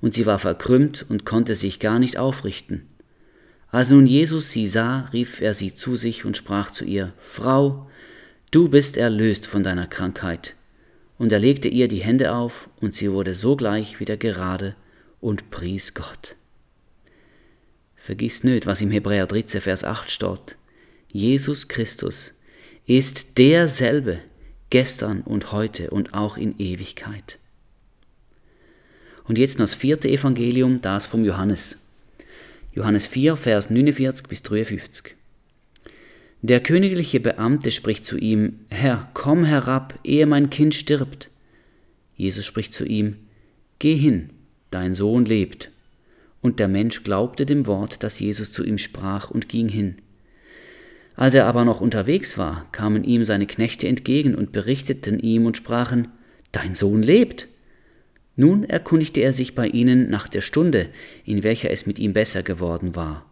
Und 0.00 0.14
sie 0.14 0.24
war 0.24 0.38
verkrümmt 0.38 1.04
und 1.10 1.26
konnte 1.26 1.54
sich 1.54 1.80
gar 1.80 1.98
nicht 1.98 2.16
aufrichten. 2.16 2.86
Als 3.68 3.90
nun 3.90 4.06
Jesus 4.06 4.52
sie 4.52 4.66
sah, 4.66 5.00
rief 5.12 5.42
er 5.42 5.52
sie 5.52 5.74
zu 5.74 5.96
sich 5.96 6.24
und 6.24 6.38
sprach 6.38 6.70
zu 6.70 6.86
ihr, 6.86 7.12
Frau, 7.18 7.90
du 8.50 8.70
bist 8.70 8.96
erlöst 8.96 9.46
von 9.46 9.62
deiner 9.62 9.86
Krankheit. 9.86 10.54
Und 11.18 11.30
er 11.30 11.40
legte 11.40 11.68
ihr 11.68 11.88
die 11.88 12.02
Hände 12.02 12.32
auf, 12.32 12.70
und 12.80 12.94
sie 12.94 13.12
wurde 13.12 13.34
sogleich 13.34 14.00
wieder 14.00 14.16
gerade 14.16 14.76
und 15.20 15.50
pries 15.50 15.92
Gott. 15.92 16.36
Vergiss 17.96 18.44
nicht, 18.44 18.64
was 18.64 18.80
im 18.80 18.90
Hebräer 18.90 19.26
13, 19.26 19.60
Vers 19.60 19.84
8 19.84 20.10
steht. 20.10 20.56
Jesus 21.12 21.68
Christus 21.68 22.32
ist 22.86 23.36
derselbe 23.36 24.20
gestern 24.70 25.22
und 25.22 25.52
heute 25.52 25.90
und 25.90 26.14
auch 26.14 26.36
in 26.36 26.58
Ewigkeit. 26.58 27.38
Und 29.24 29.38
jetzt 29.38 29.58
noch 29.58 29.64
das 29.64 29.74
vierte 29.74 30.08
Evangelium, 30.08 30.80
das 30.80 31.06
vom 31.06 31.24
Johannes. 31.24 31.78
Johannes 32.72 33.06
4, 33.06 33.36
Vers 33.36 33.70
49 33.70 34.28
bis 34.28 34.42
53. 34.42 35.14
Der 36.42 36.60
königliche 36.60 37.18
Beamte 37.18 37.70
spricht 37.70 38.04
zu 38.04 38.18
ihm, 38.18 38.60
Herr, 38.68 39.10
komm 39.14 39.44
herab, 39.44 39.98
ehe 40.04 40.26
mein 40.26 40.50
Kind 40.50 40.74
stirbt. 40.74 41.30
Jesus 42.16 42.44
spricht 42.44 42.72
zu 42.72 42.84
ihm, 42.84 43.16
Geh 43.78 43.96
hin, 43.96 44.30
dein 44.70 44.94
Sohn 44.94 45.24
lebt. 45.24 45.70
Und 46.40 46.60
der 46.60 46.68
Mensch 46.68 47.02
glaubte 47.02 47.46
dem 47.46 47.66
Wort, 47.66 48.02
das 48.02 48.20
Jesus 48.20 48.52
zu 48.52 48.64
ihm 48.64 48.78
sprach, 48.78 49.30
und 49.30 49.48
ging 49.48 49.68
hin. 49.68 49.96
Als 51.16 51.32
er 51.32 51.46
aber 51.46 51.64
noch 51.64 51.80
unterwegs 51.80 52.36
war, 52.36 52.66
kamen 52.72 53.02
ihm 53.02 53.24
seine 53.24 53.46
Knechte 53.46 53.88
entgegen 53.88 54.34
und 54.34 54.52
berichteten 54.52 55.18
ihm 55.18 55.46
und 55.46 55.56
sprachen, 55.56 56.08
Dein 56.52 56.74
Sohn 56.74 57.02
lebt. 57.02 57.48
Nun 58.36 58.64
erkundigte 58.64 59.20
er 59.20 59.32
sich 59.32 59.54
bei 59.54 59.66
ihnen 59.66 60.10
nach 60.10 60.28
der 60.28 60.42
Stunde, 60.42 60.88
in 61.24 61.42
welcher 61.42 61.70
es 61.70 61.86
mit 61.86 61.98
ihm 61.98 62.12
besser 62.12 62.42
geworden 62.42 62.94
war. 62.94 63.24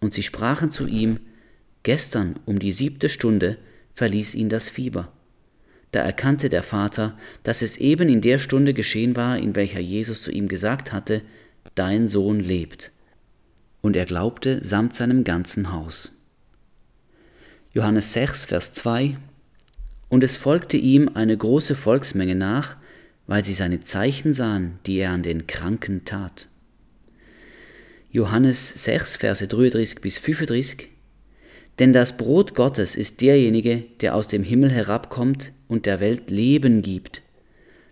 Und 0.00 0.14
sie 0.14 0.22
sprachen 0.22 0.72
zu 0.72 0.86
ihm, 0.86 1.18
Gestern 1.82 2.36
um 2.46 2.58
die 2.58 2.72
siebte 2.72 3.08
Stunde 3.08 3.58
verließ 3.94 4.34
ihn 4.34 4.48
das 4.48 4.68
Fieber. 4.68 5.12
Da 5.92 6.00
erkannte 6.00 6.48
der 6.48 6.62
Vater, 6.62 7.16
dass 7.42 7.62
es 7.62 7.76
eben 7.76 8.08
in 8.08 8.20
der 8.20 8.38
Stunde 8.38 8.74
geschehen 8.74 9.14
war, 9.14 9.38
in 9.38 9.54
welcher 9.54 9.80
Jesus 9.80 10.22
zu 10.22 10.32
ihm 10.32 10.48
gesagt 10.48 10.92
hatte, 10.92 11.22
Dein 11.74 12.08
Sohn 12.08 12.40
lebt. 12.40 12.90
Und 13.82 13.94
er 13.94 14.06
glaubte 14.06 14.64
samt 14.64 14.94
seinem 14.94 15.22
ganzen 15.22 15.72
Haus. 15.72 16.15
Johannes 17.76 18.14
6, 18.14 18.46
Vers 18.46 18.72
2 18.72 19.18
Und 20.08 20.24
es 20.24 20.34
folgte 20.34 20.78
ihm 20.78 21.10
eine 21.12 21.36
große 21.36 21.74
Volksmenge 21.74 22.34
nach, 22.34 22.76
weil 23.26 23.44
sie 23.44 23.52
seine 23.52 23.82
Zeichen 23.82 24.32
sahen, 24.32 24.78
die 24.86 24.96
er 24.96 25.10
an 25.10 25.22
den 25.22 25.46
Kranken 25.46 26.06
tat. 26.06 26.48
Johannes 28.10 28.82
6, 28.82 29.16
Verse 29.16 29.46
33 29.46 30.00
bis 30.00 30.16
35 30.16 30.88
Denn 31.78 31.92
das 31.92 32.16
Brot 32.16 32.54
Gottes 32.54 32.96
ist 32.96 33.20
derjenige, 33.20 33.84
der 34.00 34.14
aus 34.14 34.26
dem 34.26 34.42
Himmel 34.42 34.70
herabkommt 34.70 35.52
und 35.68 35.84
der 35.84 36.00
Welt 36.00 36.30
Leben 36.30 36.80
gibt. 36.80 37.20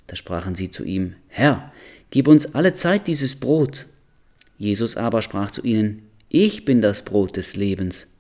Da 0.07 0.17
sprachen 0.17 0.55
sie 0.55 0.71
zu 0.71 0.85
ihm, 0.85 1.15
Herr, 1.29 1.75
gib 2.09 2.27
uns 2.27 2.55
alle 2.55 2.73
Zeit 2.73 3.07
dieses 3.07 3.39
Brot. 3.39 3.85
Jesus 4.57 4.97
aber 4.97 5.21
sprach 5.21 5.51
zu 5.51 5.61
ihnen, 5.61 6.09
Ich 6.31 6.65
bin 6.65 6.81
das 6.81 7.05
Brot 7.05 7.37
des 7.37 7.55
Lebens. 7.55 8.14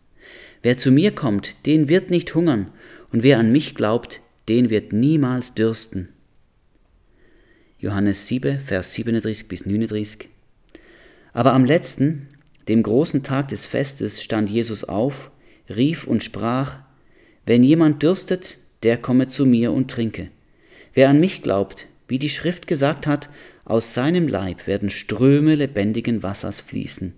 Wer 0.64 0.79
zu 0.79 0.90
mir 0.90 1.11
kommt, 1.11 1.66
den 1.66 1.90
wird 1.90 2.09
nicht 2.09 2.35
hungern, 2.35 2.70
und 3.12 3.22
wer 3.22 3.38
an 3.38 3.53
mich 3.53 3.74
glaubt, 3.74 4.22
den 4.48 4.70
wird 4.70 4.94
niemals 4.94 5.53
dürsten. 5.53 6.09
Johannes 7.79 8.29
7, 8.29 8.61
Vers 8.61 8.94
37 8.94 9.46
bis 9.46 9.66
39. 9.66 10.31
Aber 11.35 11.53
am 11.53 11.66
letzten, 11.66 12.31
dem 12.66 12.83
großen 12.83 13.22
Tag 13.22 13.48
des 13.48 13.66
Festes, 13.66 14.22
stand 14.22 14.48
Jesus 14.48 14.85
auf, 14.85 15.31
rief 15.68 16.07
und 16.07 16.24
sprach, 16.24 16.79
Wenn 17.44 17.62
jemand 17.62 18.03
dürstet, 18.03 18.57
der 18.85 18.96
komme 18.96 19.29
zu 19.29 19.44
mir 19.44 19.70
und 19.70 19.90
trinke. 19.90 20.31
Wer 20.94 21.11
an 21.11 21.20
mich 21.20 21.42
glaubt, 21.42 21.88
wie 22.09 22.18
die 22.18 22.31
Schrift 22.31 22.66
gesagt 22.66 23.07
hat, 23.07 23.29
aus 23.66 23.92
seinem 23.92 24.29
Leib 24.29 24.66
werden 24.66 24.88
Ströme 24.88 25.57
lebendigen 25.57 26.22
Wassers 26.22 26.61
fließen. 26.61 27.12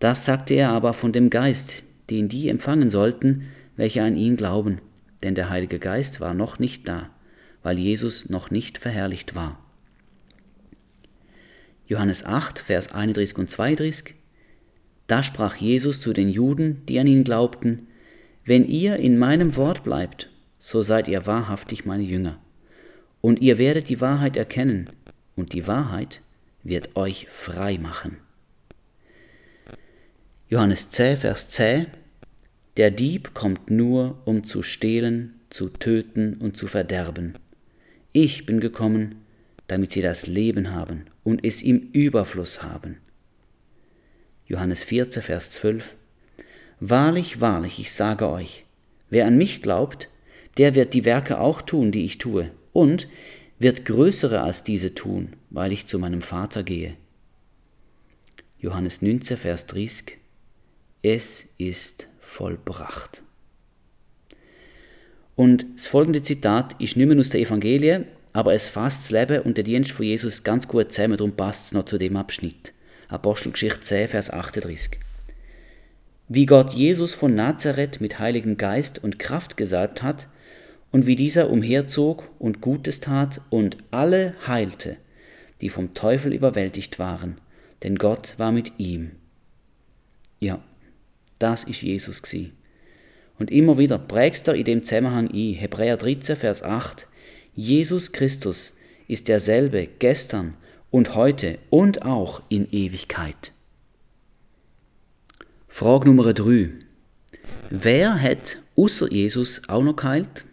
Das 0.00 0.26
sagte 0.26 0.52
er 0.52 0.68
aber 0.68 0.92
von 0.92 1.14
dem 1.14 1.30
Geist, 1.30 1.82
den 2.10 2.28
die 2.28 2.48
empfangen 2.48 2.90
sollten, 2.90 3.44
welche 3.76 4.02
an 4.02 4.16
ihn 4.16 4.36
glauben, 4.36 4.80
denn 5.22 5.34
der 5.34 5.50
Heilige 5.50 5.78
Geist 5.78 6.20
war 6.20 6.34
noch 6.34 6.58
nicht 6.58 6.88
da, 6.88 7.10
weil 7.62 7.78
Jesus 7.78 8.28
noch 8.28 8.50
nicht 8.50 8.78
verherrlicht 8.78 9.34
war. 9.34 9.58
Johannes 11.86 12.24
8, 12.24 12.58
Vers 12.58 12.92
31 12.92 13.38
und 13.38 13.50
32. 13.50 14.14
Da 15.06 15.22
sprach 15.22 15.56
Jesus 15.56 16.00
zu 16.00 16.12
den 16.12 16.28
Juden, 16.28 16.84
die 16.86 16.98
an 16.98 17.06
ihn 17.06 17.24
glaubten, 17.24 17.86
Wenn 18.44 18.66
ihr 18.66 18.96
in 18.96 19.18
meinem 19.18 19.56
Wort 19.56 19.84
bleibt, 19.84 20.30
so 20.58 20.82
seid 20.82 21.08
ihr 21.08 21.26
wahrhaftig 21.26 21.86
meine 21.86 22.02
Jünger. 22.02 22.38
Und 23.20 23.40
ihr 23.40 23.58
werdet 23.58 23.88
die 23.88 24.00
Wahrheit 24.00 24.36
erkennen, 24.36 24.90
und 25.34 25.52
die 25.52 25.66
Wahrheit 25.66 26.20
wird 26.62 26.96
euch 26.96 27.26
frei 27.28 27.78
machen. 27.78 28.18
Johannes 30.48 30.90
10, 30.90 31.18
Vers 31.18 31.48
10. 31.50 31.86
Der 32.78 32.92
Dieb 32.92 33.34
kommt 33.34 33.72
nur, 33.72 34.22
um 34.24 34.44
zu 34.44 34.62
stehlen, 34.62 35.34
zu 35.50 35.68
töten 35.68 36.34
und 36.34 36.56
zu 36.56 36.68
verderben. 36.68 37.34
Ich 38.12 38.46
bin 38.46 38.60
gekommen, 38.60 39.16
damit 39.66 39.90
sie 39.90 40.00
das 40.00 40.28
Leben 40.28 40.72
haben 40.72 41.06
und 41.24 41.44
es 41.44 41.60
im 41.60 41.90
Überfluss 41.92 42.62
haben. 42.62 42.98
Johannes 44.46 44.84
14, 44.84 45.22
Vers 45.24 45.50
12 45.50 45.96
Wahrlich, 46.78 47.40
wahrlich, 47.40 47.80
ich 47.80 47.92
sage 47.92 48.28
euch, 48.28 48.64
wer 49.10 49.26
an 49.26 49.36
mich 49.36 49.60
glaubt, 49.60 50.08
der 50.56 50.76
wird 50.76 50.94
die 50.94 51.04
Werke 51.04 51.40
auch 51.40 51.60
tun, 51.62 51.90
die 51.90 52.04
ich 52.04 52.18
tue, 52.18 52.52
und 52.72 53.08
wird 53.58 53.86
größere 53.86 54.40
als 54.40 54.62
diese 54.62 54.94
tun, 54.94 55.34
weil 55.50 55.72
ich 55.72 55.88
zu 55.88 55.98
meinem 55.98 56.22
Vater 56.22 56.62
gehe. 56.62 56.94
Johannes 58.60 59.02
19, 59.02 59.36
Vers 59.36 59.66
30 59.66 60.18
Es 61.02 61.54
ist 61.58 62.08
vollbracht. 62.28 63.22
Und 65.34 65.66
das 65.74 65.86
folgende 65.86 66.22
Zitat 66.22 66.76
ist 66.80 66.96
nicht 66.96 67.06
mehr 67.06 67.18
aus 67.18 67.30
der 67.30 67.40
Evangelie, 67.40 68.04
aber 68.32 68.52
es 68.54 68.68
fasst 68.68 69.04
das 69.04 69.10
Leben 69.10 69.42
und 69.42 69.56
der 69.56 69.64
Dienst 69.64 69.92
von 69.92 70.04
Jesus 70.04 70.44
ganz 70.44 70.68
gut 70.68 70.92
zusammen, 70.92 71.16
darum 71.16 71.32
passt 71.32 71.66
es 71.66 71.72
noch 71.72 71.84
zu 71.84 71.98
dem 71.98 72.16
Abschnitt. 72.16 72.72
Apostelgeschichte 73.08 73.80
10, 73.80 74.08
Vers 74.08 74.30
38. 74.30 74.98
Wie 76.28 76.44
Gott 76.44 76.72
Jesus 76.74 77.14
von 77.14 77.34
Nazareth 77.34 78.00
mit 78.00 78.18
Heiligem 78.18 78.56
Geist 78.56 79.02
und 79.02 79.18
Kraft 79.18 79.56
gesalbt 79.56 80.02
hat, 80.02 80.28
und 80.90 81.06
wie 81.06 81.16
dieser 81.16 81.50
umherzog 81.50 82.30
und 82.38 82.60
Gutes 82.60 83.00
tat 83.00 83.40
und 83.50 83.76
alle 83.90 84.34
heilte, 84.46 84.96
die 85.60 85.68
vom 85.68 85.94
Teufel 85.94 86.32
überwältigt 86.32 86.98
waren, 86.98 87.38
denn 87.82 87.96
Gott 87.96 88.34
war 88.38 88.52
mit 88.52 88.72
ihm. 88.78 89.12
Ja, 90.40 90.60
das 91.38 91.64
ist 91.64 91.82
Jesus 91.82 92.22
gsi. 92.22 92.52
Und 93.38 93.50
immer 93.50 93.78
wieder 93.78 93.98
prägst 93.98 94.48
er 94.48 94.54
in 94.54 94.64
dem 94.64 94.82
Zusammenhang 94.82 95.30
ein, 95.32 95.54
Hebräer 95.54 95.96
13, 95.96 96.36
Vers 96.36 96.62
8, 96.62 97.06
Jesus 97.54 98.12
Christus 98.12 98.76
ist 99.06 99.28
derselbe 99.28 99.88
gestern 99.98 100.54
und 100.90 101.14
heute 101.14 101.58
und 101.70 102.02
auch 102.02 102.42
in 102.48 102.70
Ewigkeit. 102.70 103.52
Frage 105.68 106.08
Nummer 106.08 106.32
3. 106.32 106.70
Wer 107.70 108.20
hat 108.20 108.58
außer 108.76 109.12
Jesus 109.12 109.68
auch 109.68 109.82
noch 109.82 109.96
geheilt? 109.96 110.44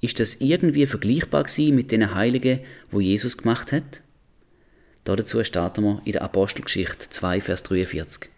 Ist 0.00 0.20
das 0.20 0.36
irgendwie 0.36 0.86
vergleichbar 0.86 1.46
mit 1.72 1.90
den 1.90 2.14
Heiligen, 2.14 2.60
wo 2.90 3.00
Jesus 3.00 3.36
gemacht 3.36 3.72
hat? 3.72 4.00
Dazu 5.04 5.42
starten 5.44 5.84
wir 5.84 6.02
in 6.04 6.12
der 6.12 6.22
Apostelgeschichte 6.22 7.10
2, 7.10 7.40
Vers 7.40 7.62
43. 7.64 8.30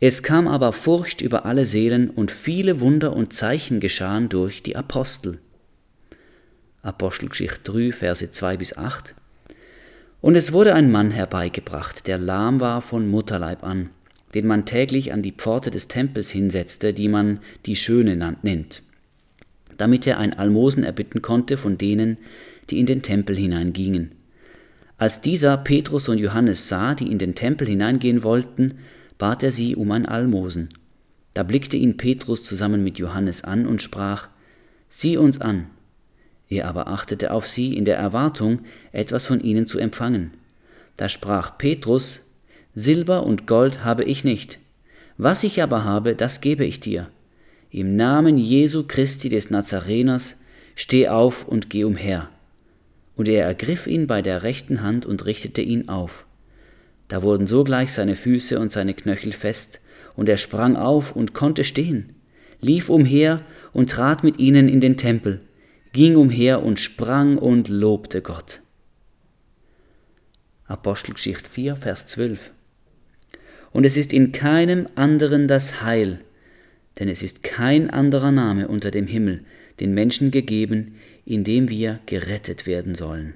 Es 0.00 0.22
kam 0.22 0.46
aber 0.46 0.72
Furcht 0.72 1.20
über 1.22 1.44
alle 1.44 1.66
Seelen 1.66 2.08
und 2.08 2.30
viele 2.30 2.80
Wunder 2.80 3.16
und 3.16 3.32
Zeichen 3.32 3.80
geschahen 3.80 4.28
durch 4.28 4.62
die 4.62 4.76
Apostel. 4.76 5.40
Apostelgeschichte 6.82 7.72
3, 7.72 7.92
Verse 7.92 8.30
2 8.30 8.56
bis 8.58 8.76
8. 8.76 9.14
Und 10.20 10.36
es 10.36 10.52
wurde 10.52 10.74
ein 10.74 10.92
Mann 10.92 11.10
herbeigebracht, 11.10 12.06
der 12.06 12.18
lahm 12.18 12.60
war 12.60 12.80
von 12.80 13.08
Mutterleib 13.08 13.64
an, 13.64 13.90
den 14.34 14.46
man 14.46 14.66
täglich 14.66 15.12
an 15.12 15.22
die 15.22 15.32
Pforte 15.32 15.72
des 15.72 15.88
Tempels 15.88 16.30
hinsetzte, 16.30 16.94
die 16.94 17.08
man 17.08 17.40
die 17.66 17.76
Schöne 17.76 18.36
nennt, 18.42 18.82
damit 19.78 20.06
er 20.06 20.18
ein 20.18 20.32
Almosen 20.32 20.84
erbitten 20.84 21.22
konnte 21.22 21.56
von 21.56 21.76
denen, 21.76 22.18
die 22.70 22.78
in 22.78 22.86
den 22.86 23.02
Tempel 23.02 23.36
hineingingen. 23.36 24.12
Als 24.96 25.20
dieser 25.20 25.56
Petrus 25.56 26.08
und 26.08 26.18
Johannes 26.18 26.68
sah, 26.68 26.94
die 26.94 27.10
in 27.10 27.18
den 27.18 27.34
Tempel 27.34 27.66
hineingehen 27.66 28.22
wollten, 28.22 28.78
bat 29.18 29.42
er 29.42 29.52
sie 29.52 29.76
um 29.76 29.90
ein 29.90 30.06
Almosen. 30.06 30.68
Da 31.34 31.42
blickte 31.42 31.76
ihn 31.76 31.96
Petrus 31.96 32.42
zusammen 32.44 32.82
mit 32.82 32.98
Johannes 32.98 33.44
an 33.44 33.66
und 33.66 33.82
sprach, 33.82 34.28
Sieh 34.88 35.18
uns 35.18 35.40
an. 35.40 35.66
Er 36.48 36.66
aber 36.66 36.88
achtete 36.88 37.30
auf 37.32 37.46
sie 37.46 37.76
in 37.76 37.84
der 37.84 37.98
Erwartung, 37.98 38.62
etwas 38.92 39.26
von 39.26 39.40
ihnen 39.40 39.66
zu 39.66 39.78
empfangen. 39.78 40.30
Da 40.96 41.08
sprach 41.08 41.58
Petrus, 41.58 42.22
Silber 42.74 43.24
und 43.24 43.46
Gold 43.46 43.84
habe 43.84 44.04
ich 44.04 44.24
nicht, 44.24 44.58
was 45.18 45.42
ich 45.42 45.62
aber 45.62 45.84
habe, 45.84 46.14
das 46.14 46.40
gebe 46.40 46.64
ich 46.64 46.78
dir. 46.78 47.10
Im 47.70 47.96
Namen 47.96 48.38
Jesu 48.38 48.84
Christi 48.86 49.28
des 49.28 49.50
Nazareners, 49.50 50.36
steh 50.76 51.08
auf 51.08 51.46
und 51.46 51.70
geh 51.70 51.82
umher. 51.82 52.28
Und 53.16 53.26
er 53.26 53.44
ergriff 53.44 53.88
ihn 53.88 54.06
bei 54.06 54.22
der 54.22 54.44
rechten 54.44 54.80
Hand 54.80 55.04
und 55.06 55.24
richtete 55.24 55.60
ihn 55.60 55.88
auf. 55.88 56.24
Da 57.08 57.22
wurden 57.22 57.46
sogleich 57.46 57.92
seine 57.92 58.14
Füße 58.14 58.58
und 58.60 58.70
seine 58.70 58.94
Knöchel 58.94 59.32
fest, 59.32 59.80
und 60.14 60.28
er 60.28 60.36
sprang 60.36 60.76
auf 60.76 61.14
und 61.14 61.32
konnte 61.32 61.62
stehen, 61.62 62.16
lief 62.60 62.88
umher 62.88 63.44
und 63.72 63.90
trat 63.90 64.24
mit 64.24 64.38
ihnen 64.38 64.68
in 64.68 64.80
den 64.80 64.96
Tempel, 64.96 65.40
ging 65.92 66.16
umher 66.16 66.62
und 66.62 66.80
sprang 66.80 67.38
und 67.38 67.68
lobte 67.68 68.20
Gott. 68.20 68.60
Apostelgeschichte 70.66 71.48
4, 71.48 71.76
Vers 71.76 72.08
12. 72.08 72.50
Und 73.70 73.84
es 73.84 73.96
ist 73.96 74.12
in 74.12 74.32
keinem 74.32 74.88
anderen 74.96 75.46
das 75.48 75.82
Heil, 75.82 76.20
denn 76.98 77.08
es 77.08 77.22
ist 77.22 77.42
kein 77.42 77.88
anderer 77.88 78.32
Name 78.32 78.68
unter 78.68 78.90
dem 78.90 79.06
Himmel 79.06 79.44
den 79.80 79.94
Menschen 79.94 80.30
gegeben, 80.30 80.96
in 81.24 81.44
dem 81.44 81.68
wir 81.68 82.00
gerettet 82.06 82.66
werden 82.66 82.94
sollen. 82.94 83.34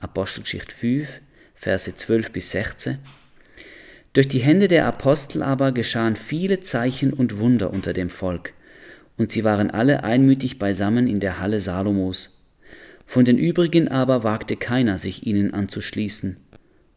Apostelgeschichte 0.00 0.74
5, 0.74 1.20
Verse 1.56 1.96
12 1.96 2.30
bis 2.30 2.50
16. 2.52 2.98
Durch 4.12 4.28
die 4.28 4.38
Hände 4.38 4.68
der 4.68 4.86
Apostel 4.86 5.42
aber 5.42 5.72
geschahen 5.72 6.14
viele 6.14 6.60
Zeichen 6.60 7.12
und 7.12 7.38
Wunder 7.38 7.72
unter 7.72 7.92
dem 7.92 8.10
Volk, 8.10 8.52
und 9.16 9.32
sie 9.32 9.42
waren 9.42 9.70
alle 9.70 10.04
einmütig 10.04 10.58
beisammen 10.58 11.06
in 11.08 11.18
der 11.18 11.40
Halle 11.40 11.60
Salomos. 11.60 12.38
Von 13.06 13.24
den 13.24 13.38
übrigen 13.38 13.88
aber 13.88 14.22
wagte 14.22 14.56
keiner, 14.56 14.98
sich 14.98 15.26
ihnen 15.26 15.54
anzuschließen. 15.54 16.36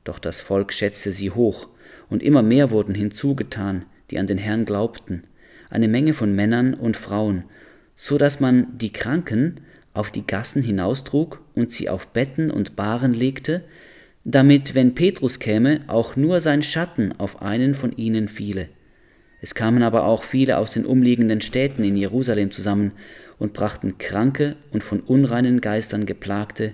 Doch 0.04 0.20
das 0.20 0.42
Volk 0.42 0.74
schätzte 0.74 1.12
sie 1.12 1.32
hoch, 1.32 1.68
und 2.10 2.22
immer 2.22 2.42
mehr 2.42 2.72
wurden 2.72 2.96
hinzugetan, 2.96 3.86
die 4.12 4.20
an 4.20 4.28
den 4.28 4.38
Herrn 4.38 4.66
glaubten, 4.66 5.24
eine 5.70 5.88
Menge 5.88 6.14
von 6.14 6.36
Männern 6.36 6.74
und 6.74 6.98
Frauen, 6.98 7.44
so 7.96 8.18
dass 8.18 8.40
man 8.40 8.78
die 8.78 8.92
Kranken 8.92 9.62
auf 9.94 10.12
die 10.12 10.26
Gassen 10.26 10.64
hinaustrug 10.64 11.42
und 11.56 11.72
sie 11.72 11.90
auf 11.90 12.08
Betten 12.08 12.50
und 12.50 12.76
Bahren 12.76 13.14
legte, 13.14 13.64
damit, 14.24 14.76
wenn 14.76 14.96
Petrus 14.96 15.40
käme, 15.40 15.80
auch 15.88 16.16
nur 16.16 16.42
sein 16.42 16.64
Schatten 16.64 17.14
auf 17.18 17.42
einen 17.42 17.76
von 17.76 17.96
ihnen 17.96 18.28
fiele. 18.28 18.70
Es 19.42 19.56
kamen 19.56 19.84
aber 19.84 20.04
auch 20.04 20.24
viele 20.24 20.58
aus 20.58 20.72
den 20.72 20.86
umliegenden 20.86 21.42
Städten 21.42 21.84
in 21.84 21.96
Jerusalem 21.96 22.52
zusammen 22.52 22.92
und 23.38 23.54
brachten 23.54 23.98
Kranke 23.98 24.58
und 24.72 24.84
von 24.84 25.00
unreinen 25.00 25.62
Geistern 25.62 26.06
geplagte, 26.06 26.74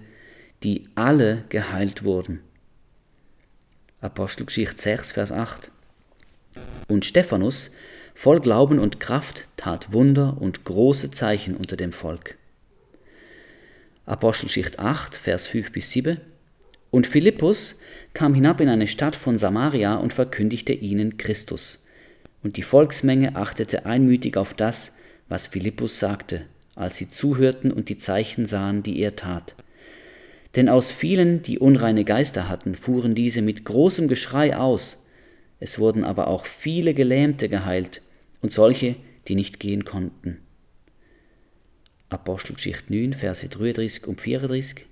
die 0.63 0.84
alle 0.95 1.43
geheilt 1.49 2.03
wurden. 2.03 2.41
Apostelgeschichte 4.01 4.81
6, 4.81 5.12
Vers 5.12 5.31
8. 5.31 5.69
Und 6.88 7.05
Stephanus, 7.05 7.71
voll 8.15 8.39
Glauben 8.39 8.79
und 8.79 8.99
Kraft, 8.99 9.47
tat 9.58 9.93
Wunder 9.93 10.38
und 10.39 10.63
große 10.63 11.12
Zeichen 11.12 11.55
unter 11.55 11.75
dem 11.75 11.93
Volk. 11.93 12.36
Apostelgeschichte 14.05 14.79
8, 14.79 15.15
Vers 15.15 15.47
5 15.47 15.71
bis 15.71 15.91
7. 15.91 16.19
Und 16.95 17.08
Philippus 17.08 17.75
kam 18.13 18.34
hinab 18.34 18.62
in 18.62 18.69
eine 18.69 18.88
Stadt 18.88 19.17
von 19.17 19.38
Samaria 19.38 19.95
und 19.95 20.13
verkündigte 20.13 20.71
ihnen 20.71 21.17
Christus. 21.17 21.84
Und 22.41 22.55
die 22.55 22.62
Volksmenge 22.62 23.36
achtete 23.36 23.86
einmütig 23.86 24.38
auf 24.38 24.53
das, 24.53 24.95
was 25.27 25.45
Philippus 25.45 25.99
sagte, 25.99 26.43
als 26.73 26.95
sie 26.95 27.10
zuhörten 27.10 27.73
und 27.73 27.89
die 27.89 27.97
Zeichen 27.97 28.45
sahen, 28.45 28.81
die 28.81 29.01
er 29.01 29.17
tat. 29.17 29.55
Denn 30.55 30.69
aus 30.69 30.89
vielen, 30.89 31.43
die 31.43 31.60
unreine 31.60 32.05
Geister 32.05 32.47
hatten, 32.47 32.75
fuhren 32.75 33.13
diese 33.13 33.41
mit 33.41 33.65
großem 33.65 34.08
Geschrei 34.08 34.55
aus. 34.55 35.05
Es 35.60 35.77
wurden 35.77 36.05
aber 36.05 36.27
auch 36.27 36.45
viele 36.45 36.93
Gelähmte 36.93 37.49
geheilt 37.49 38.03
und 38.41 38.53
solche, 38.53 38.95
die 39.27 39.36
nicht 39.36 39.60
gehen 39.60 39.84
konnten. 39.84 40.38
Apostelgeschichte 42.08 42.93
9, 42.93 43.12
Verse 43.15 43.49
33 43.49 44.08
und 44.08 44.21
34. 44.21 44.86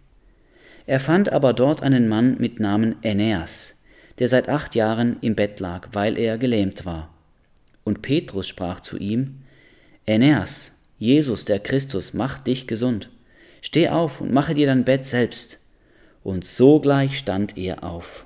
Er 0.85 0.99
fand 0.99 1.31
aber 1.31 1.53
dort 1.53 1.81
einen 1.81 2.07
Mann 2.07 2.35
mit 2.39 2.59
Namen 2.59 2.95
Aeneas, 3.03 3.81
der 4.19 4.27
seit 4.27 4.49
acht 4.49 4.75
Jahren 4.75 5.17
im 5.21 5.35
Bett 5.35 5.59
lag, 5.59 5.89
weil 5.93 6.17
er 6.17 6.37
gelähmt 6.37 6.85
war. 6.85 7.13
Und 7.83 8.01
Petrus 8.01 8.47
sprach 8.47 8.81
zu 8.81 8.97
ihm, 8.97 9.43
Aeneas, 10.07 10.73
Jesus 10.99 11.45
der 11.45 11.59
Christus, 11.59 12.13
macht 12.13 12.47
dich 12.47 12.67
gesund. 12.67 13.09
Steh 13.61 13.89
auf 13.89 14.19
und 14.19 14.33
mache 14.33 14.53
dir 14.53 14.67
dein 14.67 14.83
Bett 14.83 15.05
selbst. 15.05 15.59
Und 16.23 16.45
sogleich 16.45 17.17
stand 17.17 17.57
er 17.57 17.83
auf. 17.83 18.25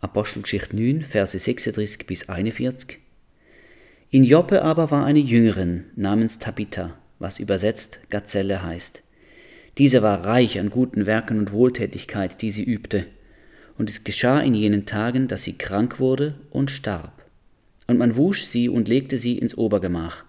Apostelgeschichte 0.00 0.74
9, 0.74 1.02
Verse 1.02 1.38
36 1.38 2.06
bis 2.06 2.28
41. 2.28 2.98
In 4.10 4.24
Joppe 4.24 4.62
aber 4.62 4.90
war 4.90 5.04
eine 5.04 5.18
Jüngerin 5.20 5.86
namens 5.94 6.38
Tabitha, 6.38 6.96
was 7.18 7.38
übersetzt 7.38 8.00
Gazelle 8.10 8.62
heißt. 8.62 9.04
Diese 9.78 10.02
war 10.02 10.24
reich 10.24 10.58
an 10.58 10.70
guten 10.70 11.06
Werken 11.06 11.38
und 11.38 11.52
Wohltätigkeit, 11.52 12.42
die 12.42 12.50
sie 12.50 12.64
übte. 12.64 13.06
Und 13.78 13.88
es 13.88 14.04
geschah 14.04 14.40
in 14.40 14.54
jenen 14.54 14.84
Tagen, 14.84 15.28
dass 15.28 15.44
sie 15.44 15.56
krank 15.56 16.00
wurde 16.00 16.34
und 16.50 16.70
starb. 16.70 17.24
Und 17.86 17.98
man 17.98 18.16
wusch 18.16 18.42
sie 18.44 18.68
und 18.68 18.88
legte 18.88 19.18
sie 19.18 19.38
ins 19.38 19.56
Obergemach. 19.56 20.24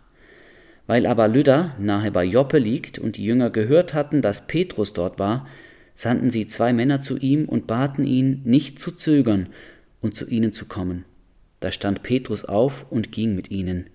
Weil 0.87 1.05
aber 1.05 1.27
Lydda 1.27 1.75
nahe 1.79 2.11
bei 2.11 2.23
Joppe 2.23 2.57
liegt 2.57 2.99
und 2.99 3.17
die 3.17 3.25
Jünger 3.25 3.49
gehört 3.49 3.93
hatten, 3.93 4.21
dass 4.21 4.47
Petrus 4.47 4.93
dort 4.93 5.19
war, 5.19 5.47
sandten 5.93 6.31
sie 6.31 6.47
zwei 6.47 6.73
Männer 6.73 7.01
zu 7.01 7.17
ihm 7.17 7.45
und 7.45 7.67
baten 7.67 8.05
ihn, 8.05 8.41
nicht 8.45 8.81
zu 8.81 8.91
zögern 8.91 9.49
und 10.01 10.15
zu 10.15 10.27
ihnen 10.27 10.53
zu 10.53 10.65
kommen. 10.65 11.05
Da 11.59 11.71
stand 11.71 12.03
Petrus 12.03 12.45
auf 12.45 12.85
und 12.89 13.11
ging 13.11 13.35
mit 13.35 13.51
ihnen. 13.51 13.89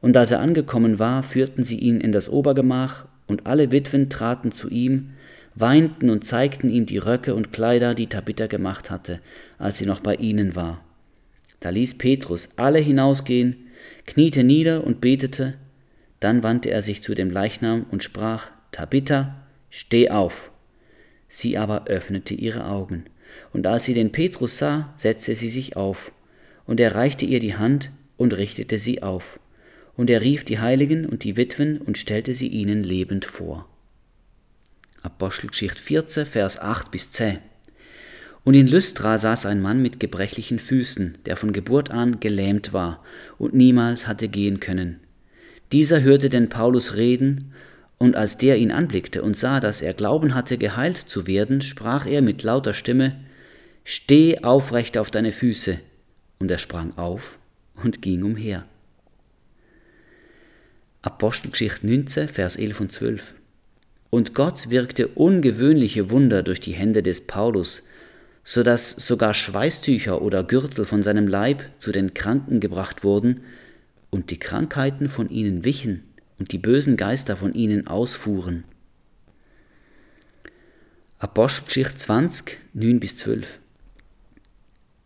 Und 0.00 0.16
als 0.16 0.30
er 0.30 0.40
angekommen 0.40 0.98
war, 0.98 1.22
führten 1.22 1.64
sie 1.64 1.78
ihn 1.78 2.00
in 2.00 2.12
das 2.12 2.28
Obergemach 2.28 3.06
und 3.26 3.46
alle 3.46 3.72
Witwen 3.72 4.08
traten 4.08 4.52
zu 4.52 4.68
ihm, 4.68 5.10
weinten 5.54 6.10
und 6.10 6.24
zeigten 6.24 6.70
ihm 6.70 6.86
die 6.86 6.98
Röcke 6.98 7.34
und 7.34 7.52
Kleider, 7.52 7.94
die 7.94 8.06
Tabitha 8.06 8.46
gemacht 8.46 8.90
hatte, 8.90 9.20
als 9.58 9.78
sie 9.78 9.86
noch 9.86 10.00
bei 10.00 10.14
ihnen 10.14 10.54
war. 10.54 10.84
Da 11.60 11.70
ließ 11.70 11.98
Petrus 11.98 12.50
alle 12.56 12.78
hinausgehen, 12.78 13.68
kniete 14.04 14.44
nieder 14.44 14.84
und 14.84 15.00
betete, 15.00 15.54
dann 16.20 16.42
wandte 16.42 16.70
er 16.70 16.82
sich 16.82 17.02
zu 17.02 17.14
dem 17.14 17.30
Leichnam 17.30 17.86
und 17.90 18.04
sprach, 18.04 18.48
Tabitha, 18.72 19.36
steh 19.70 20.10
auf. 20.10 20.50
Sie 21.28 21.58
aber 21.58 21.86
öffnete 21.86 22.34
ihre 22.34 22.66
Augen, 22.66 23.04
und 23.52 23.66
als 23.66 23.84
sie 23.84 23.94
den 23.94 24.12
Petrus 24.12 24.58
sah, 24.58 24.94
setzte 24.96 25.34
sie 25.34 25.48
sich 25.48 25.76
auf, 25.76 26.12
und 26.66 26.80
er 26.80 26.94
reichte 26.94 27.24
ihr 27.24 27.40
die 27.40 27.56
Hand 27.56 27.90
und 28.16 28.36
richtete 28.36 28.78
sie 28.78 29.02
auf 29.02 29.40
und 29.96 30.10
er 30.10 30.20
rief 30.20 30.44
die 30.44 30.58
Heiligen 30.58 31.06
und 31.06 31.24
die 31.24 31.36
Witwen 31.36 31.78
und 31.78 31.98
stellte 31.98 32.34
sie 32.34 32.48
ihnen 32.48 32.82
lebend 32.82 33.24
vor. 33.24 33.68
Apostelgeschichte 35.02 35.80
14, 35.80 36.26
Vers 36.26 36.60
8 36.60 36.90
bis 36.90 37.12
10. 37.12 37.38
Und 38.44 38.54
in 38.54 38.66
Lystra 38.66 39.18
saß 39.18 39.46
ein 39.46 39.60
Mann 39.60 39.82
mit 39.82 39.98
gebrechlichen 39.98 40.58
Füßen, 40.58 41.18
der 41.26 41.36
von 41.36 41.52
Geburt 41.52 41.90
an 41.90 42.20
gelähmt 42.20 42.72
war 42.72 43.02
und 43.38 43.54
niemals 43.54 44.06
hatte 44.06 44.28
gehen 44.28 44.60
können. 44.60 45.00
Dieser 45.72 46.02
hörte 46.02 46.28
den 46.28 46.48
Paulus 46.48 46.94
reden, 46.94 47.52
und 47.98 48.14
als 48.14 48.36
der 48.36 48.58
ihn 48.58 48.72
anblickte 48.72 49.22
und 49.22 49.38
sah, 49.38 49.58
dass 49.58 49.80
er 49.80 49.94
Glauben 49.94 50.34
hatte, 50.34 50.58
geheilt 50.58 50.98
zu 50.98 51.26
werden, 51.26 51.62
sprach 51.62 52.06
er 52.06 52.20
mit 52.20 52.42
lauter 52.42 52.74
Stimme, 52.74 53.16
Steh 53.84 54.42
aufrecht 54.42 54.98
auf 54.98 55.10
deine 55.10 55.32
Füße. 55.32 55.78
Und 56.38 56.50
er 56.50 56.58
sprang 56.58 56.92
auf 56.96 57.38
und 57.82 58.02
ging 58.02 58.22
umher. 58.22 58.66
Apostelgeschichte 61.06 61.86
19, 61.86 62.28
Vers 62.28 62.56
11 62.56 62.80
und 62.80 62.92
12. 62.92 63.34
Und 64.10 64.34
Gott 64.34 64.70
wirkte 64.70 65.06
ungewöhnliche 65.06 66.10
Wunder 66.10 66.42
durch 66.42 66.60
die 66.60 66.72
Hände 66.72 67.00
des 67.00 67.28
Paulus, 67.28 67.84
so 68.42 68.64
dass 68.64 68.90
sogar 68.90 69.32
Schweißtücher 69.32 70.20
oder 70.20 70.42
Gürtel 70.42 70.84
von 70.84 71.04
seinem 71.04 71.28
Leib 71.28 71.62
zu 71.78 71.92
den 71.92 72.12
Kranken 72.12 72.58
gebracht 72.58 73.04
wurden 73.04 73.42
und 74.10 74.32
die 74.32 74.38
Krankheiten 74.40 75.08
von 75.08 75.30
ihnen 75.30 75.64
wichen 75.64 76.02
und 76.40 76.50
die 76.50 76.58
bösen 76.58 76.96
Geister 76.96 77.36
von 77.36 77.54
ihnen 77.54 77.86
ausfuhren. 77.86 78.64
Apostelgeschichte 81.20 81.98
20, 81.98 82.58
9 82.74 82.98
bis 82.98 83.16
12. 83.18 83.60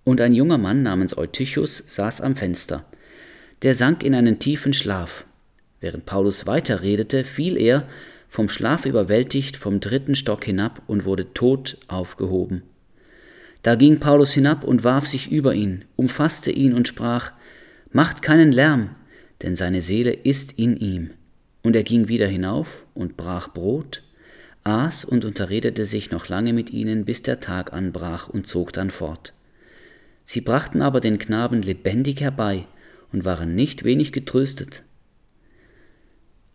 Und 0.05 0.23
ein 0.23 0.33
junger 0.33 0.57
Mann 0.57 0.83
namens 0.83 1.17
Eutychus 1.19 1.85
saß 1.89 2.23
am 2.23 2.37
Fenster. 2.37 2.87
Der 3.61 3.75
sank 3.75 4.03
in 4.03 4.15
einen 4.15 4.39
tiefen 4.39 4.73
Schlaf. 4.73 5.27
Während 5.81 6.07
Paulus 6.07 6.47
weiterredete, 6.47 7.25
fiel 7.25 7.57
er, 7.57 7.89
vom 8.29 8.49
Schlaf 8.49 8.87
überwältigt, 8.87 9.57
vom 9.57 9.81
dritten 9.81 10.15
Stock 10.15 10.45
hinab 10.45 10.83
und 10.87 11.05
wurde 11.05 11.33
tot 11.35 11.79
aufgehoben. 11.89 12.63
Da 13.63 13.75
ging 13.75 13.99
Paulus 13.99 14.33
hinab 14.33 14.65
und 14.65 14.85
warf 14.85 15.07
sich 15.07 15.31
über 15.33 15.55
ihn, 15.55 15.85
umfasste 15.97 16.51
ihn 16.51 16.75
und 16.75 16.89
sprach, 16.89 17.33
Macht 17.93 18.23
keinen 18.23 18.53
Lärm, 18.53 18.91
denn 19.43 19.57
seine 19.57 19.83
Seele 19.83 20.13
ist 20.13 20.59
in 20.59 20.77
ihm. 20.77 21.11
Und 21.63 21.75
er 21.75 21.83
ging 21.83 22.09
wieder 22.09 22.29
hinauf 22.29 22.85
und 22.95 23.17
brach 23.17 23.49
Brot, 23.49 24.03
aß 24.65 25.05
und 25.05 25.25
unterredete 25.25 25.85
sich 25.85 26.11
noch 26.11 26.29
lange 26.29 26.53
mit 26.53 26.71
ihnen, 26.71 27.05
bis 27.05 27.23
der 27.23 27.41
Tag 27.41 27.73
anbrach 27.73 28.29
und 28.29 28.47
zog 28.47 28.73
dann 28.73 28.91
fort. 28.91 29.33
Sie 30.25 30.41
brachten 30.41 30.83
aber 30.83 31.01
den 31.01 31.19
Knaben 31.19 31.63
lebendig 31.63 32.21
herbei 32.21 32.67
und 33.13 33.25
waren 33.25 33.55
nicht 33.57 33.83
wenig 33.83 34.13
getröstet, 34.13 34.85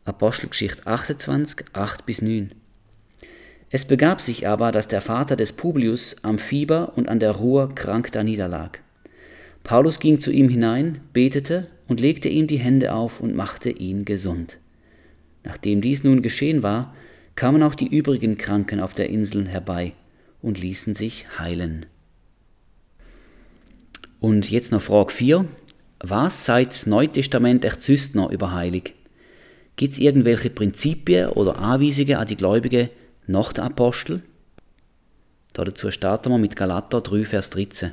Apostelgeschichte 0.06 0.86
28, 0.86 1.66
8 1.74 2.06
bis 2.06 2.22
9. 2.22 2.52
Es 3.72 3.86
begab 3.86 4.22
sich 4.22 4.48
aber, 4.48 4.72
dass 4.72 4.88
der 4.88 5.02
Vater 5.02 5.36
des 5.36 5.54
Publius 5.54 6.18
am 6.24 6.38
Fieber 6.38 6.94
und 6.96 7.10
an 7.10 7.20
der 7.20 7.32
Ruhr 7.32 7.74
krank 7.74 8.12
da 8.12 8.24
niederlag. 8.24 8.80
Paulus 9.64 10.00
ging 10.00 10.20
zu 10.20 10.32
ihm 10.32 10.48
hinein, 10.48 11.02
betete 11.12 11.68
und 11.88 12.00
legte 12.00 12.30
ihm 12.30 12.46
die 12.46 12.60
Hände 12.60 12.94
auf 12.94 13.20
und 13.20 13.36
machte 13.36 13.72
ihn 13.72 14.06
gesund. 14.06 14.60
Nachdem 15.44 15.82
dies 15.82 16.04
nun 16.04 16.22
geschehen 16.22 16.62
war, 16.62 16.96
kamen 17.36 17.64
auch 17.64 17.74
die 17.74 17.88
übrigen 17.88 18.38
Kranken 18.38 18.80
auf 18.80 18.94
der 18.94 19.10
Insel 19.10 19.48
herbei 19.48 19.94
und 20.42 20.62
ließen 20.62 20.94
sich 20.94 21.26
heilen. 21.40 21.88
Und 24.20 24.52
jetzt 24.52 24.72
noch 24.72 24.84
Frage 24.84 25.12
4. 25.12 25.48
Was 26.00 26.46
sagt 26.46 26.72
das 26.74 26.86
Neue 26.86 27.10
Testament 27.10 27.66
echt 27.66 28.14
noch 28.14 28.32
über 28.32 28.54
Heilig? 28.54 28.95
Gibt 29.76 29.94
es 29.94 30.00
irgendwelche 30.00 30.50
Prinzipien 30.50 31.30
oder 31.30 31.58
Anweisungen 31.60 32.16
an 32.16 32.28
die 32.28 32.38
Gläubigen 32.38 32.90
nach 33.28 33.52
den 33.52 33.66
Apostel? 33.66 34.22
Dazu 35.54 35.92
starten 35.92 36.30
wir 36.30 36.38
mit 36.38 36.56
Galater 36.56 37.02
3, 37.02 37.26
Vers 37.26 37.50
13. 37.52 37.92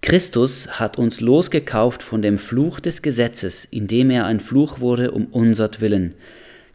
Christus 0.00 0.78
hat 0.78 0.98
uns 0.98 1.20
losgekauft 1.20 2.02
von 2.02 2.22
dem 2.22 2.38
Fluch 2.38 2.80
des 2.80 3.02
Gesetzes, 3.02 3.64
indem 3.64 4.10
er 4.10 4.26
ein 4.26 4.40
Fluch 4.40 4.80
wurde 4.80 5.10
um 5.10 5.26
unsertwillen. 5.26 6.14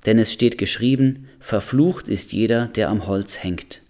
Denn 0.06 0.20
es 0.20 0.34
steht 0.34 0.58
geschrieben, 0.58 1.30
verflucht 1.40 2.08
ist 2.08 2.34
jeder, 2.34 2.68
der 2.68 2.90
am 2.90 3.08
Holz 3.08 3.42
hängt. 3.42 3.82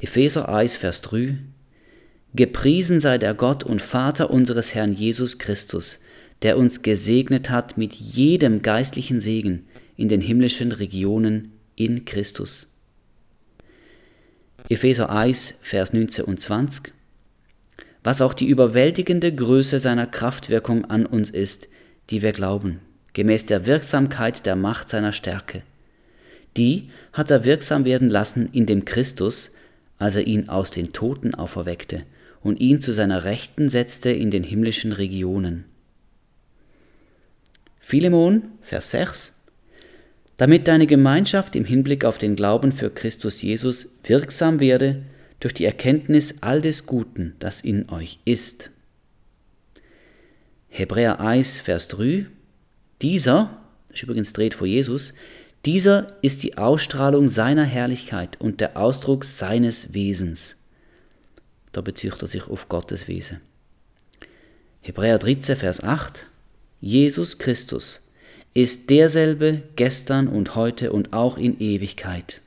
Epheser 0.00 0.48
1, 0.48 0.76
Vers 0.76 1.02
3 1.02 1.38
Gepriesen 2.34 3.00
sei 3.00 3.18
der 3.18 3.34
Gott 3.34 3.64
und 3.64 3.80
Vater 3.80 4.30
unseres 4.30 4.74
Herrn 4.74 4.92
Jesus 4.92 5.38
Christus, 5.38 6.00
der 6.42 6.58
uns 6.58 6.82
gesegnet 6.82 7.50
hat 7.50 7.78
mit 7.78 7.94
jedem 7.94 8.62
geistlichen 8.62 9.20
Segen 9.20 9.64
in 9.96 10.08
den 10.08 10.20
himmlischen 10.20 10.72
Regionen 10.72 11.52
in 11.74 12.04
Christus. 12.04 12.68
Epheser 14.68 15.10
1, 15.10 15.58
Vers 15.62 15.92
19 15.92 16.24
und 16.24 16.40
20 16.40 16.92
was 18.06 18.20
auch 18.20 18.34
die 18.34 18.46
überwältigende 18.46 19.34
Größe 19.34 19.80
seiner 19.80 20.06
Kraftwirkung 20.06 20.84
an 20.84 21.06
uns 21.06 21.28
ist, 21.28 21.66
die 22.08 22.22
wir 22.22 22.30
glauben, 22.30 22.78
gemäß 23.14 23.46
der 23.46 23.66
Wirksamkeit 23.66 24.46
der 24.46 24.54
Macht 24.54 24.88
seiner 24.88 25.12
Stärke. 25.12 25.62
Die 26.56 26.84
hat 27.12 27.32
er 27.32 27.44
wirksam 27.44 27.84
werden 27.84 28.08
lassen 28.08 28.48
in 28.52 28.64
dem 28.64 28.84
Christus, 28.84 29.54
als 29.98 30.14
er 30.14 30.24
ihn 30.24 30.48
aus 30.48 30.70
den 30.70 30.92
Toten 30.92 31.34
auferweckte 31.34 32.04
und 32.44 32.60
ihn 32.60 32.80
zu 32.80 32.92
seiner 32.92 33.24
Rechten 33.24 33.68
setzte 33.70 34.10
in 34.10 34.30
den 34.30 34.44
himmlischen 34.44 34.92
Regionen. 34.92 35.64
Philemon, 37.88 38.50
Vers 38.62 38.90
6 38.90 39.42
Damit 40.38 40.66
deine 40.66 40.88
Gemeinschaft 40.88 41.54
im 41.54 41.64
Hinblick 41.64 42.04
auf 42.04 42.18
den 42.18 42.34
Glauben 42.34 42.72
für 42.72 42.90
Christus 42.90 43.42
Jesus 43.42 43.90
wirksam 44.02 44.58
werde, 44.58 45.04
durch 45.38 45.54
die 45.54 45.66
Erkenntnis 45.66 46.38
all 46.40 46.60
des 46.60 46.86
Guten, 46.86 47.36
das 47.38 47.60
in 47.60 47.88
euch 47.88 48.18
ist. 48.24 48.70
Hebräer 50.68 51.20
1, 51.20 51.60
Vers 51.60 51.86
3. 51.86 52.26
Dieser, 53.02 53.56
das 53.86 53.98
ist 53.98 54.02
übrigens 54.02 54.32
dreht 54.32 54.54
vor 54.54 54.66
Jesus, 54.66 55.14
dieser 55.64 56.16
ist 56.22 56.42
die 56.42 56.58
Ausstrahlung 56.58 57.28
seiner 57.28 57.62
Herrlichkeit 57.62 58.40
und 58.40 58.60
der 58.60 58.76
Ausdruck 58.76 59.24
seines 59.24 59.94
Wesens. 59.94 60.64
Da 61.70 61.82
bezieht 61.82 62.20
er 62.20 62.26
sich 62.26 62.48
auf 62.48 62.68
Gottes 62.68 63.06
Wesen. 63.06 63.42
Hebräer 64.80 65.20
13, 65.20 65.54
Vers 65.54 65.84
8. 65.84 66.26
Jesus 66.80 67.38
Christus 67.38 68.02
ist 68.52 68.90
derselbe 68.90 69.62
gestern 69.76 70.28
und 70.28 70.54
heute 70.54 70.92
und 70.92 71.14
auch 71.14 71.38
in 71.38 71.58
Ewigkeit. 71.58 72.42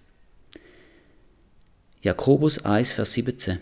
Jakobus 2.02 2.63
1, 2.63 2.92
Vers 2.92 3.13
17. 3.13 3.60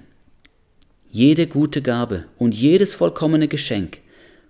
Jede 1.10 1.48
gute 1.48 1.82
Gabe 1.82 2.26
und 2.38 2.54
jedes 2.54 2.94
vollkommene 2.94 3.48
Geschenk 3.48 4.00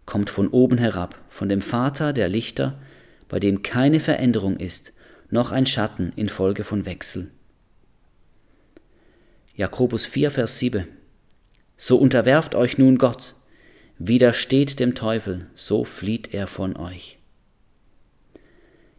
kommt 0.06 0.32
von 0.32 0.48
oben 0.48 0.80
herab, 0.80 1.16
von 1.30 1.50
dem 1.50 1.62
Vater 1.62 2.14
der 2.14 2.30
Lichter, 2.30 2.80
bei 3.30 3.40
dem 3.40 3.62
keine 3.62 4.00
Veränderung 4.00 4.58
ist, 4.58 4.94
noch 5.30 5.52
ein 5.52 5.68
Schatten 5.68 6.14
infolge 6.16 6.64
von 6.64 6.86
Wechsel. 6.86 7.30
Jakobus 9.56 10.06
4, 10.06 10.32
Vers 10.32 10.58
7. 10.58 10.88
So 11.78 11.98
unterwerft 11.98 12.56
euch 12.56 12.78
nun 12.78 12.98
Gott, 12.98 13.36
widersteht 14.00 14.80
dem 14.80 14.96
Teufel, 14.96 15.48
so 15.56 15.84
flieht 15.84 16.34
er 16.34 16.48
von 16.48 16.76
euch. 16.78 17.18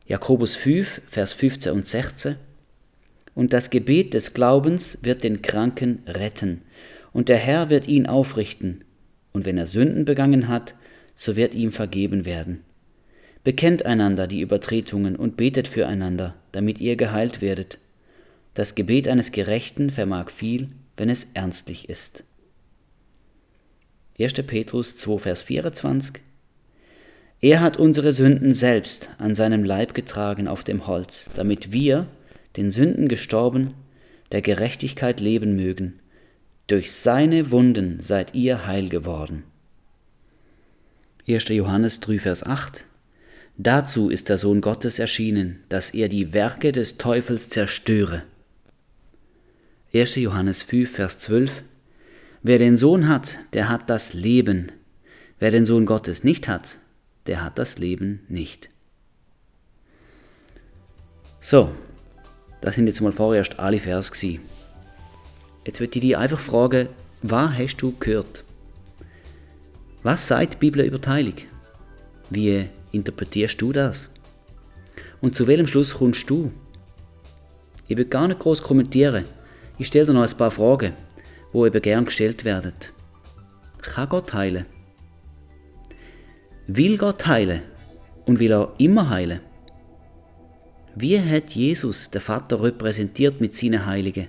Jakobus 0.06 0.56
5, 0.56 1.02
Vers 1.08 1.32
15 1.34 1.72
und 1.72 1.87
16 1.87 2.37
und 3.38 3.52
das 3.52 3.70
Gebet 3.70 4.14
des 4.14 4.34
Glaubens 4.34 4.98
wird 5.02 5.22
den 5.22 5.42
Kranken 5.42 6.02
retten, 6.08 6.62
und 7.12 7.28
der 7.28 7.37
Herr 7.37 7.70
wird 7.70 7.87
ihn 7.87 8.06
aufrichten, 8.08 8.82
und 9.30 9.44
wenn 9.44 9.56
er 9.56 9.68
Sünden 9.68 10.04
begangen 10.04 10.48
hat, 10.48 10.74
so 11.14 11.37
wird 11.37 11.54
ihm 11.54 11.70
vergeben 11.70 12.24
werden. 12.24 12.64
Bekennt 13.44 13.87
einander 13.87 14.26
die 14.26 14.40
Übertretungen 14.40 15.14
und 15.14 15.37
betet 15.37 15.68
füreinander, 15.68 16.34
damit 16.50 16.80
ihr 16.80 16.96
geheilt 16.96 17.40
werdet. 17.40 17.78
Das 18.54 18.74
Gebet 18.74 19.06
eines 19.06 19.30
Gerechten 19.30 19.90
vermag 19.90 20.30
viel, 20.30 20.70
wenn 20.96 21.08
es 21.08 21.28
ernstlich 21.34 21.88
ist. 21.88 22.24
1. 24.20 24.35
Petrus 24.48 24.96
2, 24.96 25.18
Vers 25.18 25.42
24 25.42 26.16
Er 27.40 27.61
hat 27.61 27.76
unsere 27.76 28.12
Sünden 28.12 28.52
selbst 28.52 29.11
an 29.18 29.37
seinem 29.37 29.62
Leib 29.62 29.94
getragen 29.94 30.48
auf 30.48 30.64
dem 30.64 30.88
Holz, 30.88 31.31
damit 31.37 31.70
wir, 31.70 32.09
den 32.57 32.72
Sünden 32.72 33.07
gestorben, 33.07 33.74
der 34.33 34.42
Gerechtigkeit 34.42 35.20
leben 35.20 35.54
mögen. 35.54 36.00
Durch 36.66 36.90
seine 36.90 37.52
Wunden 37.52 38.00
seid 38.00 38.35
ihr 38.35 38.66
heil 38.66 38.88
geworden. 38.88 39.44
1. 41.28 41.48
Johannes 41.50 42.00
3, 42.00 42.18
Vers 42.18 42.44
8 42.44 42.87
Dazu 43.57 44.11
ist 44.11 44.31
der 44.31 44.38
Sohn 44.38 44.61
Gottes 44.61 44.98
erschienen, 44.98 45.61
dass 45.68 45.90
er 45.90 46.09
die 46.09 46.33
Werke 46.33 46.72
des 46.72 46.98
Teufels 46.98 47.50
zerstöre. 47.50 48.24
1. 49.94 50.16
Johannes 50.16 50.62
5, 50.62 50.90
Vers 50.90 51.20
12 51.20 51.62
Wer 52.42 52.59
den 52.59 52.79
Sohn 52.79 53.09
hat, 53.09 53.38
der 53.53 53.68
hat 53.68 53.90
das 53.90 54.14
Leben. 54.14 54.70
Wer 55.40 55.51
den 55.51 55.66
Sohn 55.66 55.87
Gottes 55.87 56.22
nicht 56.22 56.46
hat, 56.46 56.77
der 57.27 57.42
hat 57.42 57.59
das 57.59 57.79
Leben 57.79 58.20
nicht. 58.29 58.68
So, 61.40 61.70
das 62.61 62.77
sind 62.77 62.87
jetzt 62.87 63.01
mal 63.01 63.12
vorerst 63.12 63.59
alle 63.59 63.81
Vers 63.81 64.12
gewesen. 64.12 64.40
Jetzt 65.64 65.81
würde 65.81 65.96
ich 65.96 66.01
dich 66.01 66.16
einfach 66.16 66.38
fragen, 66.38 66.88
was 67.22 67.53
hast 67.59 67.77
du 67.79 67.94
gehört? 67.98 68.44
Was 70.05 70.29
sagt 70.29 70.55
die 70.55 70.59
Bibel 70.59 70.85
über 70.85 70.98
die 70.98 71.09
Heilung? 71.09 71.35
Wie 72.31 72.68
interpretierst 72.92 73.61
du 73.61 73.72
das? 73.72 74.11
Und 75.20 75.35
zu 75.35 75.46
welchem 75.48 75.66
Schluss 75.66 75.94
kommst 75.94 76.31
du? 76.31 76.53
Ich 77.88 77.96
will 77.96 78.05
gar 78.05 78.29
nicht 78.29 78.38
groß 78.38 78.62
kommentieren. 78.62 79.24
Ich 79.79 79.88
stelle 79.88 80.07
dir 80.07 80.12
noch 80.12 80.22
ein 80.22 80.37
paar 80.37 80.51
Fragen, 80.51 80.92
wo 81.52 81.66
eben 81.66 81.82
gern 81.82 82.04
gestellt 82.04 82.44
werden. 82.44 82.72
Kann 83.82 84.08
Gott 84.08 84.32
heilen? 84.32 84.66
Will 86.66 86.98
Gott 86.98 87.26
heilen? 87.26 87.62
Und 88.26 88.40
will 88.40 88.52
er 88.52 88.74
immer 88.78 89.08
heilen? 89.08 89.40
Wie 90.94 91.18
hat 91.18 91.50
Jesus 91.50 92.11
den 92.11 92.20
Vater 92.20 92.62
repräsentiert 92.62 93.40
mit 93.40 93.54
seinen 93.54 93.87
Heiligen? 93.87 94.26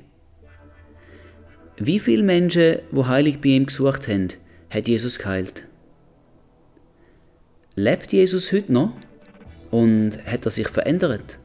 Wie 1.77 1.99
viele 1.99 2.23
Menschen, 2.23 2.79
wo 2.91 3.07
heilig 3.07 3.41
bei 3.41 3.49
ihm 3.49 3.65
gesucht 3.65 4.07
haben, 4.07 4.29
hat 4.69 4.87
Jesus 4.87 5.17
geheilt? 5.17 5.65
Lebt 7.75 8.13
Jesus 8.13 8.51
heute 8.51 8.71
noch? 8.71 8.93
Und 9.71 10.23
hat 10.25 10.45
er 10.45 10.51
sich 10.51 10.67
verändert? 10.67 11.39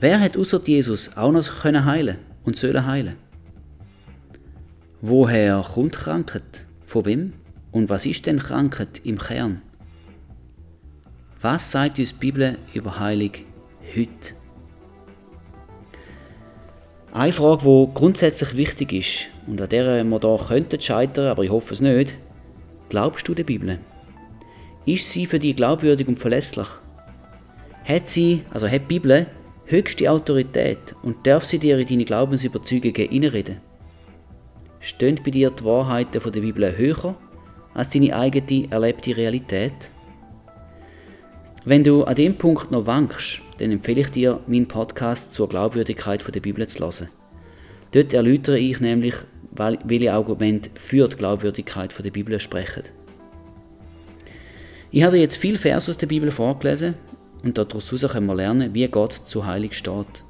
Wer 0.00 0.20
hat 0.20 0.36
außer 0.36 0.60
Jesus 0.64 1.16
auch 1.16 1.30
noch 1.30 1.62
können 1.62 1.84
heilen 1.84 2.18
und 2.44 2.56
sollen 2.56 2.86
heilen? 2.86 3.16
Woher 5.02 5.64
kommt 5.66 5.96
Krankheit? 5.96 6.66
Von 6.84 7.06
wem? 7.06 7.32
Und 7.72 7.88
was 7.88 8.04
ist 8.04 8.26
denn 8.26 8.38
Krankheit 8.38 9.00
im 9.02 9.16
Kern? 9.16 9.62
Was 11.40 11.70
sagt 11.70 11.98
uns 11.98 12.10
die 12.12 12.18
Bibel 12.18 12.58
über 12.74 13.00
Heilig 13.00 13.46
heute? 13.96 14.34
Eine 17.12 17.32
Frage, 17.32 17.62
die 17.62 17.94
grundsätzlich 17.94 18.54
wichtig 18.58 18.92
ist 18.92 19.28
und 19.46 19.62
an 19.62 19.70
der 19.70 20.04
wir 20.04 20.20
hier 20.20 20.46
könnten 20.46 20.78
scheitern, 20.78 21.28
aber 21.28 21.44
ich 21.44 21.50
hoffe 21.50 21.72
es 21.72 21.80
nicht. 21.80 22.14
Glaubst 22.90 23.26
du 23.26 23.34
der 23.34 23.44
Bibel? 23.44 23.78
Ist 24.84 25.10
sie 25.10 25.24
für 25.24 25.38
dich 25.38 25.56
glaubwürdig 25.56 26.08
und 26.08 26.18
verlässlich? 26.18 26.68
Hat 27.84 28.06
sie, 28.06 28.44
also 28.50 28.68
hat 28.68 28.82
die 28.82 28.98
Bibel, 28.98 29.26
höchste 29.64 30.10
Autorität 30.10 30.94
und 31.02 31.26
darf 31.26 31.46
sie 31.46 31.58
dir 31.58 31.78
in 31.78 31.86
deine 31.86 32.04
Glaubensüberzeugungen 32.04 33.08
einreden? 33.10 33.69
Stehen 34.80 35.20
bei 35.22 35.30
dir 35.30 35.50
die 35.50 35.64
Wahrheiten 35.64 36.22
der 36.32 36.40
Bibel 36.40 36.76
höher 36.76 37.14
als 37.74 37.90
deine 37.90 38.16
eigene 38.16 38.70
erlebte 38.70 39.14
Realität? 39.14 39.90
Wenn 41.66 41.84
du 41.84 42.04
an 42.04 42.14
dem 42.14 42.36
Punkt 42.36 42.70
noch 42.70 42.86
wankst, 42.86 43.42
dann 43.58 43.72
empfehle 43.72 44.00
ich 44.00 44.08
dir, 44.08 44.40
meinen 44.46 44.66
Podcast 44.66 45.34
zur 45.34 45.50
Glaubwürdigkeit 45.50 46.24
der 46.34 46.40
Bibel 46.40 46.66
zu 46.66 46.82
hören. 46.82 47.10
Dort 47.92 48.14
erläutere 48.14 48.58
ich 48.58 48.80
nämlich, 48.80 49.14
welche 49.52 50.14
Argumente 50.14 50.70
für 50.72 51.08
die 51.08 51.16
Glaubwürdigkeit 51.16 51.92
der 52.02 52.10
Bibel 52.10 52.40
sprechen. 52.40 52.84
Ich 54.90 55.02
habe 55.02 55.18
jetzt 55.18 55.36
viel 55.36 55.58
Vers 55.58 55.90
aus 55.90 55.98
der 55.98 56.06
Bibel 56.06 56.30
vorgelesen 56.30 56.94
und 57.44 57.58
daraus 57.58 57.90
können 57.90 58.26
wir 58.26 58.34
lernen, 58.34 58.72
wie 58.72 58.88
Gott 58.88 59.12
zu 59.12 59.44
heilig 59.44 59.74
steht. 59.74 60.24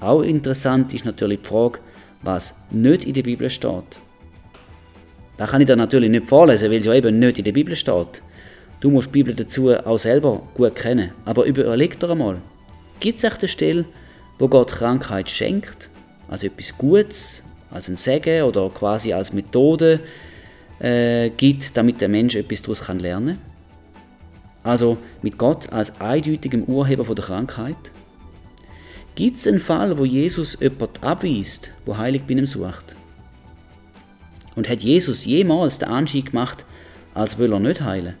Auch 0.00 0.22
interessant 0.22 0.94
ist 0.94 1.04
natürlich 1.04 1.40
die 1.42 1.48
Frage, 1.48 1.80
was 2.22 2.56
nicht 2.70 3.04
in 3.04 3.14
der 3.14 3.22
Bibel 3.22 3.48
steht. 3.50 4.00
Da 5.36 5.46
kann 5.46 5.60
ich 5.60 5.66
dir 5.66 5.76
natürlich 5.76 6.10
nicht 6.10 6.26
vorlesen, 6.26 6.70
weil 6.70 6.78
es 6.78 6.86
ja 6.86 6.94
eben 6.94 7.18
nicht 7.18 7.38
in 7.38 7.44
der 7.44 7.52
Bibel 7.52 7.76
steht. 7.76 8.22
Du 8.80 8.90
musst 8.90 9.08
die 9.08 9.22
Bibel 9.22 9.34
dazu 9.34 9.70
auch 9.72 9.98
selber 9.98 10.42
gut 10.54 10.74
kennen. 10.74 11.12
Aber 11.24 11.44
überleg 11.44 11.98
dir 11.98 12.10
einmal, 12.10 12.38
gibt 13.00 13.18
es 13.18 13.24
echt 13.24 13.40
eine 13.40 13.48
Stelle, 13.48 13.84
wo 14.38 14.48
Gott 14.48 14.72
Krankheit 14.72 15.30
schenkt, 15.30 15.90
also 16.28 16.46
etwas 16.46 16.76
Gutes, 16.76 17.42
als 17.70 17.88
ein 17.88 17.96
Segen 17.96 18.42
oder 18.42 18.70
quasi 18.70 19.12
als 19.12 19.32
Methode 19.32 20.00
äh, 20.80 21.30
gibt, 21.30 21.76
damit 21.76 22.00
der 22.00 22.08
Mensch 22.08 22.34
etwas 22.36 22.62
daraus 22.62 22.84
kann 22.84 22.98
lernen 22.98 23.38
Also 24.62 24.98
mit 25.22 25.38
Gott 25.38 25.72
als 25.72 26.00
eindeutigem 26.00 26.64
Urheber 26.64 27.04
von 27.04 27.16
der 27.16 27.24
Krankheit. 27.24 27.76
Gibt 29.18 29.36
es 29.36 29.48
einen 29.48 29.58
Fall, 29.58 29.98
wo 29.98 30.04
Jesus 30.04 30.58
jemand 30.60 31.02
abweist, 31.02 31.72
wo 31.84 31.96
heilig 31.96 32.22
bei 32.24 32.34
ihm 32.34 32.46
sucht? 32.46 32.94
Und 34.54 34.68
hat 34.68 34.84
Jesus 34.84 35.24
jemals 35.24 35.80
den 35.80 35.88
Anschein 35.88 36.24
gemacht, 36.24 36.64
als 37.14 37.36
will 37.36 37.52
er 37.52 37.58
nicht 37.58 37.80
heilen? 37.80 38.14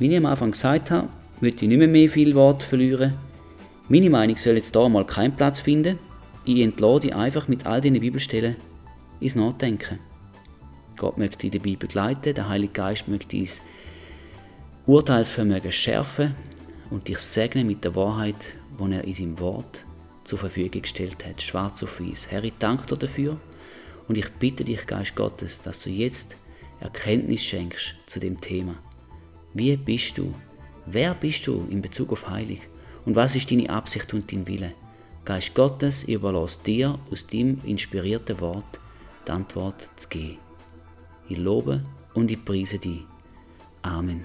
Wie 0.00 0.08
ich 0.08 0.16
am 0.16 0.26
Anfang 0.26 0.50
gesagt 0.50 0.90
habe, 0.90 1.10
möchte 1.40 1.64
ich 1.64 1.68
nicht 1.68 1.78
mehr, 1.78 1.86
mehr 1.86 2.08
viel 2.08 2.34
Wort 2.34 2.64
verlieren. 2.64 3.14
Meine 3.88 4.10
Meinung 4.10 4.36
soll 4.36 4.56
jetzt 4.56 4.74
hier 4.74 4.88
mal 4.88 5.06
keinen 5.06 5.36
Platz 5.36 5.60
finden. 5.60 6.00
Ich 6.44 6.58
entlade 6.58 7.06
dich 7.06 7.14
einfach 7.14 7.46
mit 7.46 7.64
all 7.66 7.80
diesen 7.80 8.00
Bibelstellen 8.00 8.56
ins 9.20 9.36
Nachdenken. 9.36 10.00
Gott 10.96 11.18
möchte 11.18 11.48
dich 11.48 11.52
dabei 11.52 11.76
begleiten, 11.76 12.34
der 12.34 12.48
Heilige 12.48 12.72
Geist 12.72 13.06
möchte 13.06 13.36
dein 13.36 13.48
Urteilsvermögen 14.86 15.70
schärfen 15.70 16.34
und 16.92 17.08
dich 17.08 17.18
segnen 17.18 17.66
mit 17.66 17.84
der 17.84 17.94
Wahrheit, 17.96 18.54
die 18.78 18.92
er 18.92 19.04
in 19.04 19.14
seinem 19.14 19.40
Wort 19.40 19.86
zur 20.24 20.38
Verfügung 20.38 20.82
gestellt 20.82 21.24
hat, 21.24 21.40
schwarz 21.40 21.82
auf 21.82 21.98
weiß. 21.98 22.30
Herr, 22.30 22.44
ich 22.44 22.52
danke 22.58 22.86
dir 22.86 22.96
dafür 22.96 23.38
und 24.08 24.18
ich 24.18 24.28
bitte 24.32 24.62
dich, 24.62 24.86
Geist 24.86 25.16
Gottes, 25.16 25.62
dass 25.62 25.80
du 25.80 25.88
jetzt 25.88 26.36
Erkenntnis 26.80 27.42
schenkst 27.42 27.94
zu 28.06 28.20
dem 28.20 28.40
Thema. 28.40 28.74
Wie 29.54 29.74
bist 29.76 30.18
du? 30.18 30.34
Wer 30.84 31.14
bist 31.14 31.46
du 31.46 31.66
in 31.70 31.80
Bezug 31.80 32.12
auf 32.12 32.28
Heilig? 32.28 32.60
Und 33.06 33.16
was 33.16 33.36
ist 33.36 33.50
deine 33.50 33.70
Absicht 33.70 34.12
und 34.12 34.30
dein 34.30 34.46
Wille? 34.46 34.74
Geist 35.24 35.54
Gottes, 35.54 36.04
ich 36.04 36.14
überlasse 36.14 36.62
dir 36.64 36.98
aus 37.10 37.26
deinem 37.26 37.58
inspirierten 37.64 38.38
Wort 38.40 38.80
die 39.26 39.30
Antwort 39.30 39.88
zu 39.96 40.08
geben. 40.08 40.38
Ich 41.28 41.38
lobe 41.38 41.82
und 42.12 42.30
ich 42.30 42.44
preise 42.44 42.78
dich. 42.78 43.02
Amen. 43.82 44.24